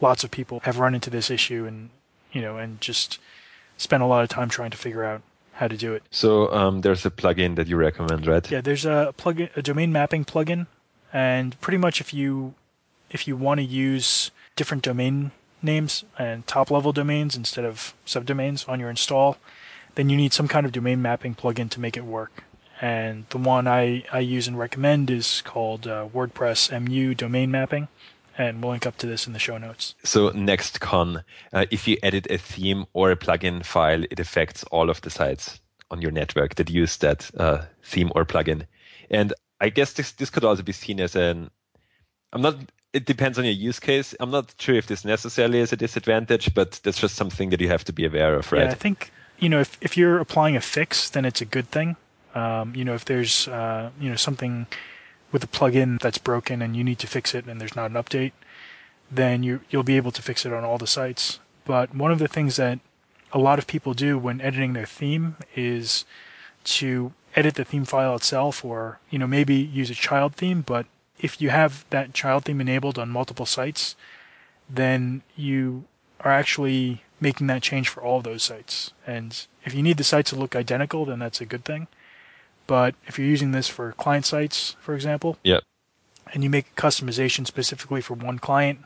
lots 0.00 0.22
of 0.22 0.30
people 0.30 0.60
have 0.60 0.78
run 0.78 0.94
into 0.94 1.10
this 1.10 1.30
issue 1.30 1.64
and, 1.66 1.90
you 2.30 2.42
know, 2.42 2.58
and 2.58 2.80
just 2.80 3.18
spent 3.76 4.02
a 4.02 4.06
lot 4.06 4.22
of 4.22 4.28
time 4.28 4.48
trying 4.48 4.70
to 4.70 4.76
figure 4.76 5.02
out 5.02 5.22
how 5.54 5.68
to 5.68 5.76
do 5.76 5.94
it. 5.94 6.02
So 6.10 6.52
um, 6.52 6.80
there's 6.80 7.04
a 7.06 7.10
plugin 7.10 7.56
that 7.56 7.66
you 7.68 7.76
recommend, 7.76 8.26
right? 8.26 8.50
Yeah, 8.50 8.60
there's 8.60 8.84
a 8.84 9.14
plugin, 9.16 9.54
a 9.56 9.62
domain 9.62 9.92
mapping 9.92 10.24
plugin, 10.24 10.66
and 11.12 11.60
pretty 11.60 11.78
much 11.78 12.00
if 12.00 12.12
you 12.14 12.54
if 13.10 13.28
you 13.28 13.36
want 13.36 13.58
to 13.58 13.64
use 13.64 14.30
different 14.56 14.82
domain 14.82 15.30
names 15.62 16.04
and 16.18 16.46
top 16.46 16.70
level 16.70 16.92
domains 16.92 17.36
instead 17.36 17.64
of 17.64 17.94
subdomains 18.06 18.68
on 18.68 18.80
your 18.80 18.90
install, 18.90 19.36
then 19.94 20.08
you 20.08 20.16
need 20.16 20.32
some 20.32 20.48
kind 20.48 20.66
of 20.66 20.72
domain 20.72 21.00
mapping 21.00 21.34
plugin 21.34 21.70
to 21.70 21.80
make 21.80 21.96
it 21.96 22.04
work. 22.04 22.44
And 22.80 23.26
the 23.28 23.38
one 23.38 23.68
I, 23.68 24.04
I 24.12 24.18
use 24.18 24.48
and 24.48 24.58
recommend 24.58 25.08
is 25.08 25.40
called 25.42 25.86
uh, 25.86 26.08
WordPress 26.12 26.72
MU 26.82 27.14
domain 27.14 27.50
mapping. 27.50 27.86
And 28.38 28.62
we'll 28.62 28.72
link 28.72 28.86
up 28.86 28.96
to 28.98 29.06
this 29.06 29.26
in 29.26 29.32
the 29.32 29.38
show 29.38 29.58
notes. 29.58 29.94
So 30.04 30.30
next 30.30 30.80
con, 30.80 31.22
uh, 31.52 31.66
if 31.70 31.86
you 31.86 31.98
edit 32.02 32.26
a 32.30 32.38
theme 32.38 32.86
or 32.92 33.10
a 33.10 33.16
plugin 33.16 33.64
file, 33.64 34.04
it 34.10 34.18
affects 34.18 34.64
all 34.64 34.88
of 34.88 35.00
the 35.02 35.10
sites 35.10 35.60
on 35.90 36.00
your 36.00 36.10
network 36.10 36.54
that 36.54 36.70
use 36.70 36.96
that 36.98 37.30
uh, 37.38 37.64
theme 37.84 38.10
or 38.14 38.24
plugin. 38.24 38.66
And 39.10 39.34
I 39.60 39.68
guess 39.68 39.92
this 39.92 40.12
this 40.12 40.30
could 40.30 40.44
also 40.44 40.62
be 40.62 40.72
seen 40.72 40.98
as 41.00 41.14
an 41.14 41.50
I'm 42.32 42.42
not 42.42 42.56
it 42.92 43.06
depends 43.06 43.38
on 43.38 43.44
your 43.44 43.54
use 43.54 43.80
case. 43.80 44.14
I'm 44.20 44.30
not 44.30 44.54
sure 44.58 44.74
if 44.74 44.86
this 44.86 45.04
necessarily 45.04 45.60
is 45.60 45.72
a 45.72 45.76
disadvantage, 45.76 46.54
but 46.54 46.80
that's 46.82 47.00
just 47.00 47.14
something 47.14 47.50
that 47.50 47.60
you 47.60 47.68
have 47.68 47.84
to 47.84 47.92
be 47.92 48.04
aware 48.04 48.34
of, 48.34 48.52
right? 48.52 48.64
Yeah, 48.64 48.70
I 48.70 48.74
think 48.74 49.10
you 49.38 49.48
know 49.48 49.60
if 49.60 49.78
if 49.80 49.96
you're 49.96 50.18
applying 50.18 50.56
a 50.56 50.60
fix, 50.60 51.10
then 51.10 51.24
it's 51.24 51.40
a 51.40 51.44
good 51.46 51.68
thing. 51.68 51.96
Um, 52.34 52.74
you 52.74 52.84
know, 52.84 52.94
if 52.94 53.04
there's 53.04 53.48
uh, 53.48 53.90
you 54.00 54.08
know 54.08 54.16
something 54.16 54.66
with 55.32 55.42
a 55.42 55.48
plugin 55.48 56.00
that's 56.00 56.18
broken 56.18 56.62
and 56.62 56.76
you 56.76 56.84
need 56.84 56.98
to 57.00 57.06
fix 57.06 57.34
it 57.34 57.46
and 57.46 57.60
there's 57.60 57.76
not 57.76 57.90
an 57.90 57.96
update, 57.96 58.32
then 59.10 59.42
you 59.42 59.60
you'll 59.70 59.82
be 59.82 59.96
able 59.96 60.12
to 60.12 60.22
fix 60.22 60.46
it 60.46 60.52
on 60.52 60.64
all 60.64 60.78
the 60.78 60.86
sites. 60.86 61.40
But 61.64 61.94
one 61.94 62.12
of 62.12 62.18
the 62.18 62.28
things 62.28 62.56
that 62.56 62.78
a 63.32 63.38
lot 63.38 63.58
of 63.58 63.66
people 63.66 63.94
do 63.94 64.18
when 64.18 64.40
editing 64.40 64.74
their 64.74 64.86
theme 64.86 65.36
is 65.56 66.04
to 66.64 67.12
edit 67.34 67.54
the 67.54 67.64
theme 67.64 67.84
file 67.84 68.14
itself 68.14 68.64
or 68.64 68.98
you 69.10 69.18
know 69.18 69.26
maybe 69.26 69.54
use 69.54 69.90
a 69.90 69.94
child 69.94 70.34
theme 70.34 70.60
but 70.60 70.86
if 71.22 71.40
you 71.40 71.50
have 71.50 71.86
that 71.90 72.12
child 72.12 72.44
theme 72.44 72.60
enabled 72.60 72.98
on 72.98 73.08
multiple 73.08 73.46
sites, 73.46 73.94
then 74.68 75.22
you 75.36 75.84
are 76.20 76.32
actually 76.32 77.04
making 77.20 77.46
that 77.46 77.62
change 77.62 77.88
for 77.88 78.02
all 78.02 78.20
those 78.20 78.42
sites. 78.42 78.90
And 79.06 79.46
if 79.64 79.72
you 79.72 79.82
need 79.82 79.96
the 79.96 80.04
sites 80.04 80.30
to 80.30 80.36
look 80.36 80.56
identical, 80.56 81.04
then 81.04 81.20
that's 81.20 81.40
a 81.40 81.46
good 81.46 81.64
thing. 81.64 81.86
But 82.66 82.94
if 83.06 83.18
you're 83.18 83.28
using 83.28 83.52
this 83.52 83.68
for 83.68 83.92
client 83.92 84.26
sites, 84.26 84.76
for 84.80 84.94
example, 84.94 85.38
yep. 85.42 85.62
and 86.32 86.42
you 86.42 86.50
make 86.50 86.68
a 86.76 86.80
customization 86.80 87.46
specifically 87.46 88.00
for 88.00 88.14
one 88.14 88.38
client, 88.38 88.80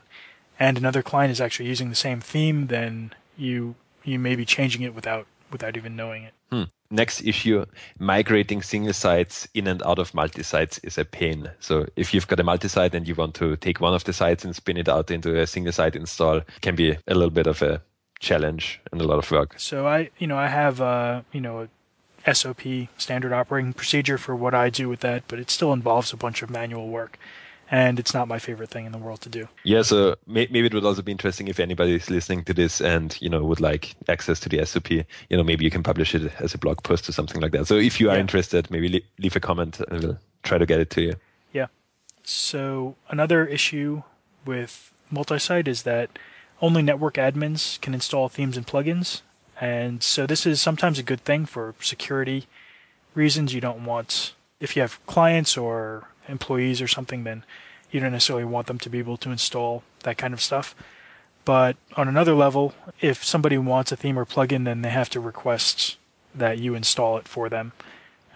and 0.59 0.77
another 0.77 1.03
client 1.03 1.31
is 1.31 1.39
actually 1.39 1.69
using 1.69 1.89
the 1.89 1.95
same 1.95 2.19
theme, 2.19 2.67
then 2.67 3.13
you 3.37 3.75
you 4.03 4.19
may 4.19 4.35
be 4.35 4.45
changing 4.45 4.81
it 4.81 4.95
without 4.95 5.27
without 5.51 5.77
even 5.77 5.95
knowing 5.95 6.23
it. 6.23 6.33
Hmm. 6.51 6.63
Next 6.89 7.21
issue, 7.21 7.65
migrating 7.99 8.61
single 8.61 8.93
sites 8.93 9.47
in 9.53 9.67
and 9.67 9.83
out 9.83 9.99
of 9.99 10.13
multi-sites 10.13 10.79
is 10.83 10.97
a 10.97 11.03
pain. 11.03 11.51
So 11.59 11.85
if 11.97 12.13
you've 12.13 12.27
got 12.27 12.39
a 12.39 12.43
multi-site 12.43 12.95
and 12.95 13.05
you 13.05 13.13
want 13.13 13.35
to 13.35 13.57
take 13.57 13.81
one 13.81 13.93
of 13.93 14.05
the 14.05 14.13
sites 14.13 14.45
and 14.45 14.55
spin 14.55 14.77
it 14.77 14.87
out 14.87 15.11
into 15.11 15.37
a 15.37 15.45
single 15.45 15.73
site 15.73 15.97
install, 15.97 16.41
can 16.61 16.75
be 16.75 16.97
a 17.07 17.13
little 17.13 17.29
bit 17.29 17.45
of 17.45 17.61
a 17.61 17.81
challenge 18.19 18.79
and 18.91 19.01
a 19.01 19.03
lot 19.05 19.17
of 19.17 19.29
work. 19.29 19.55
So 19.59 19.85
I, 19.85 20.09
you 20.17 20.27
know, 20.27 20.37
I 20.37 20.47
have, 20.47 20.79
uh, 20.79 21.21
you 21.33 21.41
know, 21.41 21.63
a 21.63 21.67
SOP 22.31 22.61
standard 22.97 23.33
operating 23.33 23.73
procedure 23.73 24.17
for 24.17 24.35
what 24.35 24.53
I 24.53 24.69
do 24.69 24.89
with 24.89 24.99
that, 25.01 25.23
but 25.27 25.39
it 25.39 25.49
still 25.49 25.73
involves 25.73 26.13
a 26.13 26.17
bunch 26.17 26.41
of 26.41 26.49
manual 26.49 26.87
work 26.87 27.17
and 27.69 27.99
it's 27.99 28.13
not 28.13 28.27
my 28.27 28.39
favorite 28.39 28.69
thing 28.69 28.85
in 28.85 28.91
the 28.91 28.97
world 28.97 29.21
to 29.21 29.29
do. 29.29 29.47
Yeah, 29.63 29.81
so 29.81 30.15
maybe 30.25 30.65
it 30.65 30.73
would 30.73 30.85
also 30.85 31.01
be 31.01 31.11
interesting 31.11 31.47
if 31.47 31.59
anybody 31.59 31.95
is 31.95 32.09
listening 32.09 32.43
to 32.45 32.53
this 32.53 32.81
and 32.81 33.17
you 33.21 33.29
know 33.29 33.43
would 33.43 33.59
like 33.59 33.95
access 34.07 34.39
to 34.41 34.49
the 34.49 34.65
SOP. 34.65 34.91
You 34.91 35.05
know, 35.31 35.43
maybe 35.43 35.65
you 35.65 35.71
can 35.71 35.83
publish 35.83 36.15
it 36.15 36.31
as 36.39 36.53
a 36.53 36.57
blog 36.57 36.83
post 36.83 37.09
or 37.09 37.11
something 37.11 37.41
like 37.41 37.51
that. 37.51 37.67
So 37.67 37.75
if 37.75 37.99
you 37.99 38.09
are 38.09 38.15
yeah. 38.15 38.21
interested, 38.21 38.71
maybe 38.71 39.03
leave 39.19 39.35
a 39.35 39.39
comment 39.39 39.79
and 39.91 40.03
we'll 40.03 40.19
try 40.43 40.57
to 40.57 40.65
get 40.65 40.79
it 40.79 40.89
to 40.91 41.01
you. 41.01 41.13
Yeah. 41.51 41.67
So 42.23 42.95
another 43.09 43.45
issue 43.45 44.03
with 44.45 44.93
multi-site 45.11 45.67
is 45.67 45.83
that 45.83 46.17
only 46.61 46.81
network 46.81 47.15
admins 47.15 47.79
can 47.81 47.93
install 47.93 48.29
themes 48.29 48.57
and 48.57 48.65
plugins, 48.65 49.21
and 49.59 50.03
so 50.03 50.27
this 50.27 50.45
is 50.45 50.61
sometimes 50.61 50.99
a 50.99 51.03
good 51.03 51.21
thing 51.21 51.45
for 51.45 51.75
security 51.81 52.47
reasons. 53.15 53.53
You 53.53 53.61
don't 53.61 53.85
want 53.85 54.33
if 54.59 54.75
you 54.75 54.81
have 54.81 55.05
clients 55.05 55.57
or 55.57 56.07
employees 56.27 56.81
or 56.81 56.87
something, 56.87 57.23
then 57.23 57.43
you 57.91 57.99
don't 57.99 58.11
necessarily 58.11 58.45
want 58.45 58.67
them 58.67 58.79
to 58.79 58.89
be 58.89 58.99
able 58.99 59.17
to 59.17 59.31
install 59.31 59.83
that 60.03 60.17
kind 60.17 60.33
of 60.33 60.41
stuff. 60.41 60.75
But 61.45 61.77
on 61.95 62.07
another 62.07 62.35
level, 62.35 62.73
if 62.99 63.23
somebody 63.23 63.57
wants 63.57 63.91
a 63.91 63.95
theme 63.95 64.19
or 64.19 64.25
plugin, 64.25 64.65
then 64.65 64.81
they 64.81 64.89
have 64.89 65.09
to 65.11 65.19
request 65.19 65.97
that 66.35 66.57
you 66.59 66.75
install 66.75 67.17
it 67.17 67.27
for 67.27 67.47
them. 67.47 67.71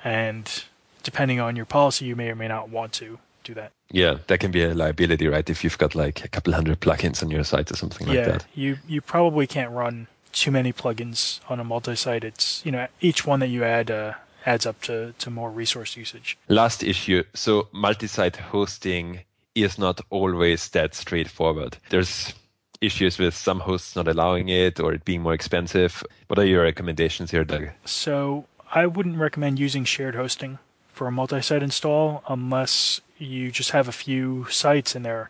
And 0.03 0.63
depending 1.03 1.39
on 1.39 1.55
your 1.55 1.65
policy, 1.65 2.05
you 2.05 2.15
may 2.15 2.29
or 2.29 2.35
may 2.35 2.47
not 2.47 2.69
want 2.69 2.93
to 2.93 3.19
do 3.43 3.53
that. 3.55 3.71
Yeah, 3.91 4.19
that 4.27 4.39
can 4.39 4.51
be 4.51 4.63
a 4.63 4.73
liability, 4.73 5.27
right? 5.27 5.47
If 5.49 5.63
you've 5.63 5.77
got 5.77 5.93
like 5.93 6.23
a 6.23 6.27
couple 6.27 6.53
hundred 6.53 6.79
plugins 6.79 7.21
on 7.21 7.29
your 7.29 7.43
site 7.43 7.69
or 7.71 7.75
something 7.75 8.07
yeah, 8.07 8.13
like 8.13 8.25
that. 8.25 8.45
you 8.55 8.77
you 8.87 9.01
probably 9.01 9.47
can't 9.47 9.71
run 9.71 10.07
too 10.31 10.51
many 10.51 10.73
plugins 10.73 11.39
on 11.49 11.59
a 11.59 11.63
multi-site. 11.63 12.23
It's 12.23 12.65
you 12.65 12.71
know 12.71 12.87
each 12.99 13.25
one 13.25 13.39
that 13.39 13.47
you 13.47 13.63
add 13.63 13.91
uh, 13.91 14.13
adds 14.45 14.65
up 14.65 14.81
to, 14.83 15.13
to 15.19 15.29
more 15.29 15.51
resource 15.51 15.95
usage. 15.95 16.37
Last 16.47 16.83
issue. 16.83 17.23
So 17.33 17.67
multi-site 17.71 18.37
hosting 18.37 19.21
is 19.55 19.77
not 19.77 20.01
always 20.09 20.69
that 20.69 20.95
straightforward. 20.95 21.77
There's 21.89 22.33
issues 22.79 23.19
with 23.19 23.35
some 23.35 23.59
hosts 23.59 23.95
not 23.95 24.07
allowing 24.07 24.49
it 24.49 24.79
or 24.79 24.93
it 24.93 25.05
being 25.05 25.21
more 25.21 25.33
expensive. 25.33 26.03
What 26.27 26.39
are 26.39 26.45
your 26.45 26.63
recommendations 26.63 27.29
here, 27.31 27.43
Doug? 27.43 27.69
So 27.85 28.45
I 28.73 28.87
wouldn't 28.87 29.17
recommend 29.17 29.59
using 29.59 29.85
shared 29.85 30.15
hosting 30.15 30.57
for 30.91 31.07
a 31.07 31.11
multi-site 31.11 31.61
install 31.61 32.23
unless 32.27 33.01
you 33.17 33.51
just 33.51 33.71
have 33.71 33.87
a 33.87 33.91
few 33.91 34.47
sites 34.49 34.95
and 34.95 35.05
they're 35.05 35.29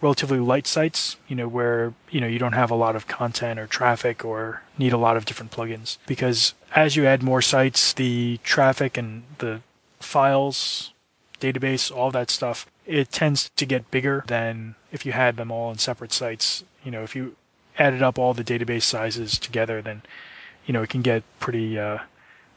relatively 0.00 0.38
light 0.38 0.66
sites, 0.66 1.16
you 1.26 1.36
know, 1.36 1.48
where, 1.48 1.94
you 2.10 2.20
know, 2.20 2.26
you 2.26 2.38
don't 2.38 2.52
have 2.52 2.70
a 2.70 2.74
lot 2.74 2.96
of 2.96 3.06
content 3.06 3.58
or 3.58 3.66
traffic 3.66 4.24
or 4.24 4.62
need 4.78 4.92
a 4.92 4.98
lot 4.98 5.16
of 5.16 5.24
different 5.24 5.52
plugins. 5.52 5.98
Because 6.06 6.54
as 6.74 6.96
you 6.96 7.06
add 7.06 7.22
more 7.22 7.42
sites, 7.42 7.92
the 7.92 8.38
traffic 8.44 8.96
and 8.98 9.22
the 9.38 9.60
files, 10.00 10.92
database, 11.40 11.94
all 11.94 12.10
that 12.10 12.30
stuff, 12.30 12.66
it 12.84 13.10
tends 13.10 13.50
to 13.56 13.66
get 13.66 13.90
bigger 13.90 14.24
than 14.26 14.74
if 14.92 15.06
you 15.06 15.12
had 15.12 15.36
them 15.36 15.50
all 15.50 15.70
in 15.70 15.78
separate 15.78 16.12
sites. 16.12 16.64
You 16.84 16.90
know, 16.90 17.02
if 17.02 17.16
you 17.16 17.36
added 17.78 18.02
up 18.02 18.18
all 18.18 18.34
the 18.34 18.44
database 18.44 18.84
sizes 18.84 19.38
together, 19.38 19.82
then, 19.82 20.02
you 20.66 20.72
know, 20.72 20.82
it 20.82 20.90
can 20.90 21.02
get 21.02 21.22
pretty 21.40 21.78
uh, 21.78 21.98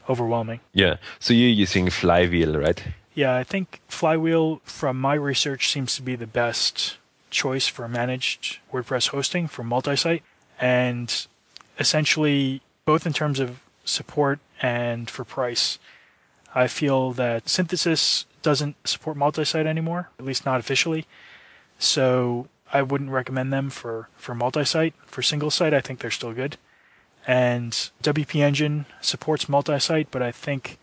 overwhelming. 0.07 0.59
Yeah. 0.73 0.97
So 1.19 1.33
you're 1.33 1.49
using 1.49 1.89
Flywheel, 1.89 2.57
right? 2.57 2.83
Yeah, 3.15 3.35
I 3.35 3.43
think 3.43 3.81
Flywheel, 3.87 4.61
from 4.63 4.99
my 4.99 5.15
research, 5.15 5.71
seems 5.71 5.95
to 5.95 6.01
be 6.01 6.15
the 6.15 6.27
best 6.27 6.97
choice 7.29 7.67
for 7.67 7.87
managed 7.87 8.59
WordPress 8.73 9.09
hosting 9.09 9.47
for 9.47 9.63
multi-site 9.63 10.23
and 10.59 11.27
essentially 11.79 12.61
both 12.85 13.05
in 13.05 13.13
terms 13.13 13.39
of 13.39 13.59
support 13.85 14.39
and 14.61 15.09
for 15.09 15.23
price. 15.23 15.79
I 16.53 16.67
feel 16.67 17.11
that 17.13 17.47
Synthesis 17.47 18.25
doesn't 18.41 18.75
support 18.87 19.17
multi-site 19.17 19.65
anymore, 19.65 20.09
at 20.17 20.25
least 20.25 20.45
not 20.45 20.59
officially. 20.59 21.05
So 21.77 22.47
I 22.71 22.81
wouldn't 22.81 23.11
recommend 23.11 23.53
them 23.53 23.69
for, 23.69 24.09
for 24.15 24.35
multi-site. 24.35 24.93
For 25.05 25.21
single 25.21 25.51
site, 25.51 25.73
I 25.73 25.81
think 25.81 25.99
they're 25.99 26.11
still 26.11 26.33
good. 26.33 26.57
And 27.27 27.71
WP 28.03 28.41
Engine 28.41 28.85
supports 29.01 29.49
multi-site, 29.49 30.09
but 30.11 30.21
I 30.21 30.31
think 30.31 30.79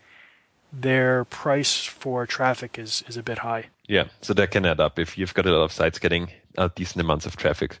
their 0.71 1.25
price 1.25 1.83
for 1.83 2.25
traffic 2.25 2.77
is, 2.77 3.03
is 3.07 3.17
a 3.17 3.23
bit 3.23 3.39
high. 3.39 3.67
Yeah, 3.87 4.07
so 4.21 4.33
that 4.33 4.51
can 4.51 4.65
add 4.65 4.81
up 4.81 4.99
if 4.99 5.17
you've 5.17 5.33
got 5.33 5.45
a 5.45 5.51
lot 5.51 5.63
of 5.63 5.71
sites 5.71 5.97
getting 5.97 6.29
a 6.57 6.69
decent 6.69 7.01
amounts 7.01 7.25
of 7.25 7.37
traffic. 7.37 7.79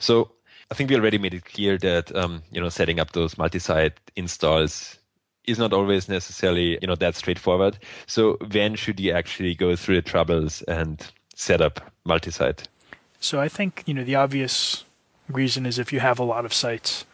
So 0.00 0.32
I 0.70 0.74
think 0.74 0.90
we 0.90 0.96
already 0.96 1.18
made 1.18 1.34
it 1.34 1.44
clear 1.44 1.78
that 1.78 2.14
um, 2.16 2.42
you 2.50 2.60
know 2.60 2.68
setting 2.68 2.98
up 2.98 3.12
those 3.12 3.38
multi-site 3.38 3.92
installs 4.16 4.98
is 5.44 5.58
not 5.58 5.72
always 5.72 6.08
necessarily 6.08 6.78
you 6.80 6.88
know 6.88 6.96
that 6.96 7.14
straightforward. 7.14 7.78
So 8.06 8.36
when 8.50 8.74
should 8.74 8.98
you 8.98 9.12
actually 9.12 9.54
go 9.54 9.76
through 9.76 9.96
the 9.96 10.02
troubles 10.02 10.62
and 10.62 11.06
set 11.36 11.60
up 11.60 11.92
multi-site? 12.04 12.66
So 13.20 13.40
I 13.40 13.48
think 13.48 13.84
you 13.86 13.94
know 13.94 14.04
the 14.04 14.16
obvious 14.16 14.84
reason 15.28 15.66
is 15.66 15.78
if 15.78 15.92
you 15.92 16.00
have 16.00 16.18
a 16.18 16.24
lot 16.24 16.44
of 16.44 16.52
sites. 16.52 17.04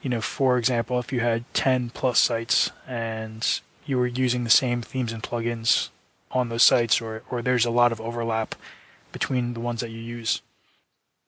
You 0.00 0.10
know, 0.10 0.20
for 0.20 0.58
example, 0.58 1.00
if 1.00 1.12
you 1.12 1.18
had 1.18 1.42
10 1.54 1.90
plus 1.90 2.20
sites 2.20 2.70
and 2.86 3.60
you 3.84 3.98
were 3.98 4.06
using 4.06 4.44
the 4.44 4.50
same 4.50 4.80
themes 4.80 5.12
and 5.12 5.20
plugins 5.20 5.88
on 6.30 6.48
those 6.48 6.62
sites 6.62 7.00
or, 7.00 7.22
or 7.30 7.42
there's 7.42 7.64
a 7.64 7.70
lot 7.70 7.92
of 7.92 8.00
overlap 8.00 8.54
between 9.12 9.54
the 9.54 9.60
ones 9.60 9.80
that 9.80 9.90
you 9.90 10.00
use. 10.00 10.42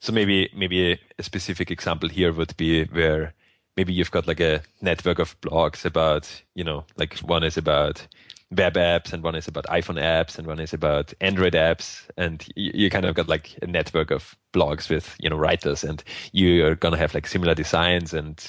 So 0.01 0.13
maybe 0.13 0.51
maybe 0.55 0.93
a, 1.19 1.23
specific 1.23 1.71
example 1.71 2.09
here 2.09 2.33
would 2.33 2.57
be 2.57 2.85
where 2.85 3.35
maybe 3.77 3.93
you've 3.93 4.11
got 4.11 4.27
like 4.27 4.41
a 4.41 4.63
network 4.81 5.19
of 5.19 5.39
blogs 5.43 5.85
about, 5.85 6.43
you 6.55 6.65
know, 6.65 6.85
like 6.97 7.19
one 7.19 7.45
is 7.45 7.57
about 7.59 8.07
web 8.51 8.75
apps 8.75 9.13
and 9.13 9.23
one 9.23 9.37
is 9.37 9.47
about 9.47 9.65
iphone 9.67 10.01
apps 10.01 10.37
and 10.37 10.47
one 10.47 10.59
is 10.59 10.73
about 10.73 11.13
android 11.21 11.53
apps. 11.53 12.09
And 12.17 12.47
you, 12.57 12.73
you 12.75 12.91
kind 12.91 13.05
of 13.05 13.15
got 13.15 13.29
like 13.29 13.59
a 13.63 13.67
network 13.67 14.11
of 14.11 14.35
blogs 14.53 14.89
with 14.89 15.15
you 15.21 15.31
know 15.31 15.37
writers 15.37 15.85
and 15.85 16.03
you're 16.33 16.75
gonna 16.75 16.97
have 16.97 17.15
like 17.15 17.27
similar 17.27 17.55
designs 17.55 18.15
and 18.15 18.45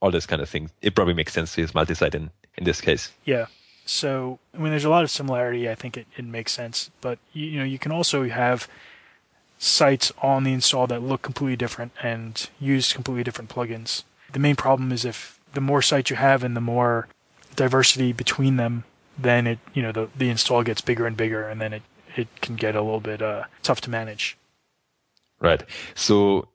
all 0.00 0.10
this 0.10 0.24
kind 0.24 0.40
of 0.40 0.48
thing 0.48 0.70
it 0.80 0.94
probably 0.94 1.12
makes 1.12 1.34
sense 1.34 1.54
to 1.54 1.60
use 1.60 1.74
multi-site 1.74 2.14
in 2.14 2.30
in 2.56 2.64
this 2.64 2.80
case. 2.80 3.10
Yeah 3.24 3.46
so 3.92 4.38
i 4.54 4.58
mean 4.58 4.70
there's 4.70 4.84
a 4.84 4.90
lot 4.90 5.04
of 5.04 5.10
similarity 5.10 5.68
i 5.68 5.74
think 5.74 5.96
it, 5.96 6.06
it 6.16 6.24
makes 6.24 6.52
sense 6.52 6.90
but 7.00 7.18
you, 7.32 7.46
you 7.46 7.58
know 7.58 7.64
you 7.64 7.78
can 7.78 7.92
also 7.92 8.24
have 8.28 8.68
sites 9.58 10.12
on 10.20 10.44
the 10.44 10.52
install 10.52 10.86
that 10.86 11.02
look 11.02 11.22
completely 11.22 11.56
different 11.56 11.92
and 12.02 12.48
use 12.58 12.92
completely 12.92 13.22
different 13.22 13.50
plugins 13.50 14.02
the 14.32 14.38
main 14.38 14.56
problem 14.56 14.92
is 14.92 15.04
if 15.04 15.38
the 15.52 15.60
more 15.60 15.82
sites 15.82 16.10
you 16.10 16.16
have 16.16 16.42
and 16.42 16.56
the 16.56 16.60
more 16.60 17.08
diversity 17.56 18.12
between 18.12 18.56
them, 18.56 18.84
then 19.18 19.46
it 19.46 19.58
you 19.74 19.82
know 19.82 19.92
the 19.92 20.08
the 20.16 20.30
install 20.30 20.62
gets 20.62 20.80
bigger 20.80 21.06
and 21.06 21.16
bigger, 21.16 21.46
and 21.48 21.60
then 21.60 21.72
it 21.72 21.82
it 22.16 22.28
can 22.40 22.56
get 22.56 22.74
a 22.74 22.82
little 22.82 23.00
bit 23.00 23.22
uh, 23.22 23.44
tough 23.62 23.80
to 23.82 23.90
manage. 23.90 24.36
Right. 25.40 25.64
So 25.94 26.48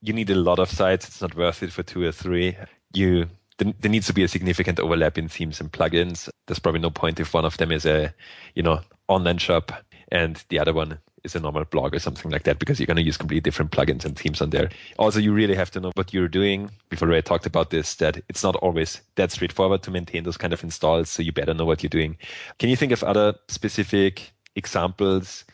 you 0.00 0.12
need 0.12 0.30
a 0.30 0.34
lot 0.34 0.58
of 0.58 0.70
sites. 0.70 1.06
It's 1.06 1.22
not 1.22 1.34
worth 1.34 1.62
it 1.62 1.72
for 1.72 1.82
two 1.82 2.02
or 2.02 2.12
three. 2.12 2.56
You 2.92 3.28
there 3.58 3.90
needs 3.90 4.06
to 4.06 4.12
be 4.12 4.24
a 4.24 4.28
significant 4.28 4.80
overlap 4.80 5.18
in 5.18 5.28
themes 5.28 5.60
and 5.60 5.72
plugins. 5.72 6.28
There's 6.46 6.58
probably 6.58 6.80
no 6.80 6.90
point 6.90 7.20
if 7.20 7.34
one 7.34 7.44
of 7.44 7.56
them 7.58 7.72
is 7.72 7.86
a 7.86 8.12
you 8.54 8.62
know 8.62 8.80
online 9.08 9.38
shop 9.38 9.72
and 10.10 10.42
the 10.48 10.58
other 10.58 10.72
one 10.72 10.98
is 11.24 11.34
a 11.34 11.40
normal 11.40 11.64
blog 11.64 11.94
or 11.94 11.98
something 11.98 12.30
like 12.30 12.42
that 12.42 12.58
because 12.58 12.78
you're 12.78 12.86
going 12.86 12.96
to 12.96 13.02
use 13.02 13.16
completely 13.16 13.40
different 13.40 13.70
plugins 13.70 14.04
and 14.04 14.18
themes 14.18 14.40
on 14.40 14.50
there. 14.50 14.68
Also, 14.98 15.18
you 15.18 15.32
really 15.32 15.54
have 15.54 15.70
to 15.70 15.80
know 15.80 15.92
what 15.94 16.12
you're 16.12 16.28
doing. 16.28 16.70
We've 16.90 17.02
already 17.02 17.22
talked 17.22 17.46
about 17.46 17.70
this, 17.70 17.94
that 17.96 18.20
it's 18.28 18.42
not 18.42 18.56
always 18.56 19.00
that 19.14 19.30
straightforward 19.30 19.82
to 19.84 19.90
maintain 19.90 20.24
those 20.24 20.36
kind 20.36 20.52
of 20.52 20.64
installs. 20.64 21.08
So 21.10 21.22
you 21.22 21.32
better 21.32 21.54
know 21.54 21.64
what 21.64 21.82
you're 21.82 21.90
doing. 21.90 22.16
Can 22.58 22.68
you 22.70 22.76
think 22.76 22.92
of 22.92 23.04
other 23.04 23.34
specific 23.48 24.32
examples? 24.56 25.44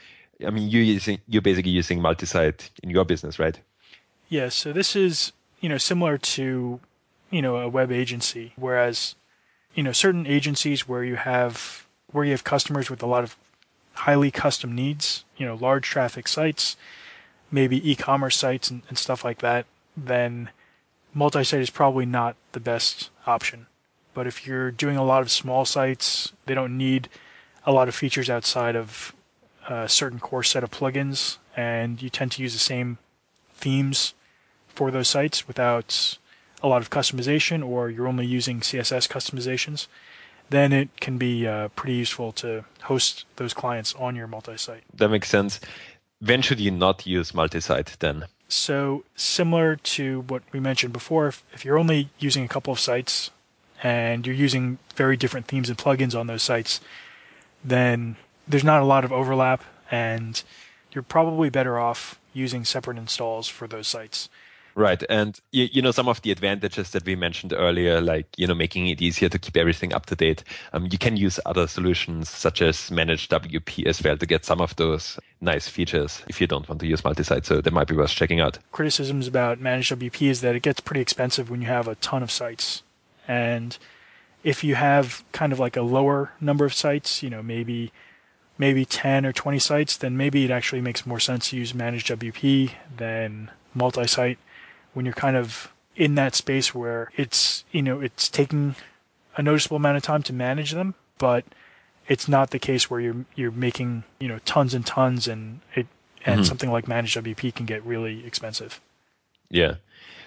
I 0.44 0.50
mean, 0.50 0.68
you're 0.68 0.82
using, 0.82 1.18
you're 1.28 1.42
basically 1.42 1.72
using 1.72 2.00
multi-site 2.00 2.70
in 2.82 2.90
your 2.90 3.04
business, 3.04 3.38
right? 3.38 3.60
Yeah. 4.28 4.48
So 4.48 4.72
this 4.72 4.96
is, 4.96 5.32
you 5.60 5.68
know, 5.68 5.78
similar 5.78 6.16
to, 6.18 6.80
you 7.30 7.42
know, 7.42 7.56
a 7.56 7.68
web 7.68 7.92
agency, 7.92 8.52
whereas, 8.56 9.14
you 9.74 9.82
know, 9.82 9.92
certain 9.92 10.26
agencies 10.26 10.88
where 10.88 11.04
you 11.04 11.16
have, 11.16 11.86
where 12.10 12.24
you 12.24 12.30
have 12.32 12.44
customers 12.44 12.90
with 12.90 13.02
a 13.02 13.06
lot 13.06 13.24
of 13.24 13.36
highly 13.94 14.30
custom 14.30 14.74
needs, 14.74 15.24
you 15.36 15.44
know, 15.44 15.54
large 15.54 15.84
traffic 15.84 16.28
sites, 16.28 16.76
maybe 17.50 17.90
e-commerce 17.90 18.36
sites 18.36 18.70
and, 18.70 18.82
and 18.88 18.96
stuff 18.96 19.24
like 19.24 19.38
that, 19.38 19.66
then 19.96 20.50
multi-site 21.14 21.60
is 21.60 21.70
probably 21.70 22.06
not 22.06 22.36
the 22.52 22.60
best 22.60 23.10
option. 23.26 23.66
But 24.14 24.26
if 24.26 24.46
you're 24.46 24.70
doing 24.70 24.96
a 24.96 25.04
lot 25.04 25.22
of 25.22 25.30
small 25.30 25.64
sites, 25.64 26.32
they 26.46 26.54
don't 26.54 26.76
need 26.76 27.08
a 27.64 27.72
lot 27.72 27.88
of 27.88 27.94
features 27.94 28.30
outside 28.30 28.76
of 28.76 29.14
a 29.68 29.88
certain 29.88 30.18
core 30.18 30.42
set 30.42 30.64
of 30.64 30.70
plugins, 30.70 31.38
and 31.56 32.00
you 32.00 32.08
tend 32.08 32.32
to 32.32 32.42
use 32.42 32.52
the 32.52 32.58
same 32.58 32.98
themes 33.52 34.14
for 34.68 34.90
those 34.90 35.08
sites 35.08 35.46
without 35.46 36.18
a 36.62 36.68
lot 36.68 36.82
of 36.82 36.90
customization, 36.90 37.66
or 37.66 37.90
you're 37.90 38.08
only 38.08 38.26
using 38.26 38.60
CSS 38.60 39.08
customizations 39.08 39.86
then 40.50 40.72
it 40.72 41.00
can 41.00 41.18
be 41.18 41.46
uh, 41.46 41.68
pretty 41.68 41.94
useful 41.94 42.32
to 42.32 42.64
host 42.82 43.24
those 43.36 43.54
clients 43.54 43.94
on 43.94 44.16
your 44.16 44.26
multi-site. 44.26 44.82
That 44.94 45.08
makes 45.10 45.28
sense. 45.28 45.60
When 46.20 46.42
should 46.42 46.60
you 46.60 46.70
not 46.70 47.06
use 47.06 47.34
multi-site 47.34 47.96
then? 48.00 48.26
So 48.48 49.04
similar 49.14 49.76
to 49.76 50.22
what 50.22 50.42
we 50.52 50.60
mentioned 50.60 50.92
before, 50.92 51.28
if, 51.28 51.44
if 51.52 51.64
you're 51.64 51.78
only 51.78 52.08
using 52.18 52.44
a 52.44 52.48
couple 52.48 52.72
of 52.72 52.80
sites 52.80 53.30
and 53.82 54.26
you're 54.26 54.34
using 54.34 54.78
very 54.96 55.16
different 55.16 55.46
themes 55.46 55.68
and 55.68 55.78
plugins 55.78 56.18
on 56.18 56.26
those 56.26 56.42
sites, 56.42 56.80
then 57.62 58.16
there's 58.46 58.64
not 58.64 58.82
a 58.82 58.86
lot 58.86 59.04
of 59.04 59.12
overlap 59.12 59.62
and 59.90 60.42
you're 60.92 61.02
probably 61.02 61.50
better 61.50 61.78
off 61.78 62.18
using 62.32 62.64
separate 62.64 62.96
installs 62.96 63.48
for 63.48 63.68
those 63.68 63.86
sites. 63.86 64.30
Right. 64.78 65.02
And 65.08 65.36
you, 65.50 65.68
you, 65.72 65.82
know, 65.82 65.90
some 65.90 66.06
of 66.06 66.22
the 66.22 66.30
advantages 66.30 66.92
that 66.92 67.04
we 67.04 67.16
mentioned 67.16 67.52
earlier, 67.52 68.00
like, 68.00 68.28
you 68.36 68.46
know, 68.46 68.54
making 68.54 68.86
it 68.86 69.02
easier 69.02 69.28
to 69.28 69.36
keep 69.36 69.56
everything 69.56 69.92
up 69.92 70.06
to 70.06 70.14
date. 70.14 70.44
Um, 70.72 70.86
you 70.92 70.98
can 70.98 71.16
use 71.16 71.40
other 71.46 71.66
solutions 71.66 72.30
such 72.30 72.62
as 72.62 72.88
managed 72.88 73.28
WP 73.32 73.86
as 73.86 74.00
well 74.00 74.16
to 74.16 74.24
get 74.24 74.44
some 74.44 74.60
of 74.60 74.76
those 74.76 75.18
nice 75.40 75.66
features 75.66 76.22
if 76.28 76.40
you 76.40 76.46
don't 76.46 76.68
want 76.68 76.80
to 76.82 76.86
use 76.86 77.02
multi-site. 77.02 77.44
So 77.44 77.60
that 77.60 77.72
might 77.72 77.88
be 77.88 77.96
worth 77.96 78.10
checking 78.10 78.38
out. 78.38 78.60
Criticisms 78.70 79.26
about 79.26 79.58
managed 79.58 79.90
WP 79.98 80.30
is 80.30 80.42
that 80.42 80.54
it 80.54 80.62
gets 80.62 80.78
pretty 80.78 81.00
expensive 81.00 81.50
when 81.50 81.60
you 81.60 81.66
have 81.66 81.88
a 81.88 81.96
ton 81.96 82.22
of 82.22 82.30
sites. 82.30 82.84
And 83.26 83.76
if 84.44 84.62
you 84.62 84.76
have 84.76 85.24
kind 85.32 85.52
of 85.52 85.58
like 85.58 85.76
a 85.76 85.82
lower 85.82 86.30
number 86.40 86.64
of 86.64 86.72
sites, 86.72 87.20
you 87.20 87.30
know, 87.30 87.42
maybe 87.42 87.90
maybe 88.58 88.84
10 88.84 89.26
or 89.26 89.32
20 89.32 89.58
sites, 89.58 89.96
then 89.96 90.16
maybe 90.16 90.44
it 90.44 90.52
actually 90.52 90.80
makes 90.80 91.04
more 91.04 91.18
sense 91.18 91.50
to 91.50 91.56
use 91.56 91.74
managed 91.74 92.06
WP 92.06 92.70
than 92.96 93.50
multi-site 93.74 94.38
when 94.94 95.04
you're 95.04 95.14
kind 95.14 95.36
of 95.36 95.72
in 95.96 96.14
that 96.14 96.34
space 96.34 96.74
where 96.74 97.10
it's 97.16 97.64
you 97.72 97.82
know 97.82 98.00
it's 98.00 98.28
taking 98.28 98.76
a 99.36 99.42
noticeable 99.42 99.76
amount 99.76 99.96
of 99.96 100.02
time 100.02 100.22
to 100.24 100.32
manage 100.32 100.72
them, 100.72 100.94
but 101.18 101.44
it's 102.06 102.28
not 102.28 102.50
the 102.50 102.58
case 102.58 102.90
where 102.90 103.00
you're 103.00 103.24
you're 103.34 103.50
making 103.50 104.04
you 104.18 104.28
know 104.28 104.38
tons 104.44 104.74
and 104.74 104.86
tons 104.86 105.28
and 105.28 105.60
it 105.74 105.86
and 106.24 106.40
mm-hmm. 106.40 106.48
something 106.48 106.70
like 106.70 106.88
managed 106.88 107.16
WP 107.16 107.54
can 107.54 107.66
get 107.66 107.84
really 107.84 108.26
expensive. 108.26 108.80
Yeah. 109.50 109.74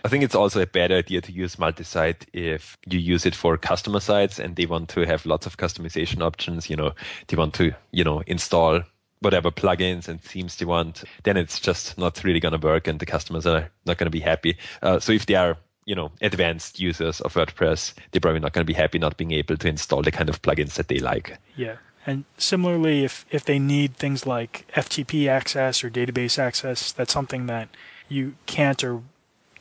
I 0.03 0.07
think 0.07 0.23
it's 0.23 0.35
also 0.35 0.61
a 0.61 0.65
bad 0.65 0.91
idea 0.91 1.21
to 1.21 1.31
use 1.31 1.59
multi-site 1.59 2.25
if 2.33 2.75
you 2.87 2.97
use 2.97 3.25
it 3.25 3.35
for 3.35 3.55
customer 3.55 3.99
sites 3.99 4.39
and 4.39 4.55
they 4.55 4.65
want 4.65 4.89
to 4.89 5.01
have 5.01 5.27
lots 5.27 5.45
of 5.45 5.57
customization 5.57 6.21
options. 6.21 6.69
You 6.69 6.75
know, 6.75 6.93
they 7.27 7.37
want 7.37 7.53
to, 7.55 7.73
you 7.91 8.03
know, 8.03 8.23
install 8.25 8.81
whatever 9.21 9.51
plugins 9.51 10.07
and 10.07 10.21
themes 10.21 10.57
they 10.57 10.65
want, 10.65 11.03
then 11.23 11.37
it's 11.37 11.59
just 11.59 11.97
not 11.97 12.23
really 12.23 12.39
going 12.39 12.59
to 12.59 12.67
work 12.67 12.87
and 12.87 12.99
the 12.99 13.05
customers 13.05 13.45
are 13.45 13.69
not 13.85 13.97
going 13.97 14.07
to 14.07 14.11
be 14.11 14.19
happy. 14.19 14.57
Uh, 14.81 14.99
so 14.99 15.13
if 15.13 15.27
they 15.27 15.35
are, 15.35 15.57
you 15.85 15.95
know, 15.95 16.11
advanced 16.21 16.79
users 16.79 17.21
of 17.21 17.33
WordPress, 17.33 17.93
they're 18.11 18.21
probably 18.21 18.39
not 18.39 18.53
going 18.53 18.65
to 18.65 18.71
be 18.71 18.77
happy 18.77 18.99
not 18.99 19.17
being 19.17 19.31
able 19.31 19.57
to 19.57 19.67
install 19.67 20.01
the 20.01 20.11
kind 20.11 20.27
of 20.27 20.41
plugins 20.41 20.73
that 20.73 20.87
they 20.87 20.99
like. 20.99 21.37
Yeah. 21.55 21.77
And 22.05 22.25
similarly, 22.37 23.03
if, 23.03 23.25
if 23.29 23.45
they 23.45 23.59
need 23.59 23.95
things 23.95 24.25
like 24.25 24.65
FTP 24.75 25.27
access 25.27 25.83
or 25.83 25.91
database 25.91 26.39
access, 26.39 26.91
that's 26.91 27.13
something 27.13 27.45
that 27.45 27.69
you 28.09 28.35
can't 28.47 28.83
or 28.83 29.03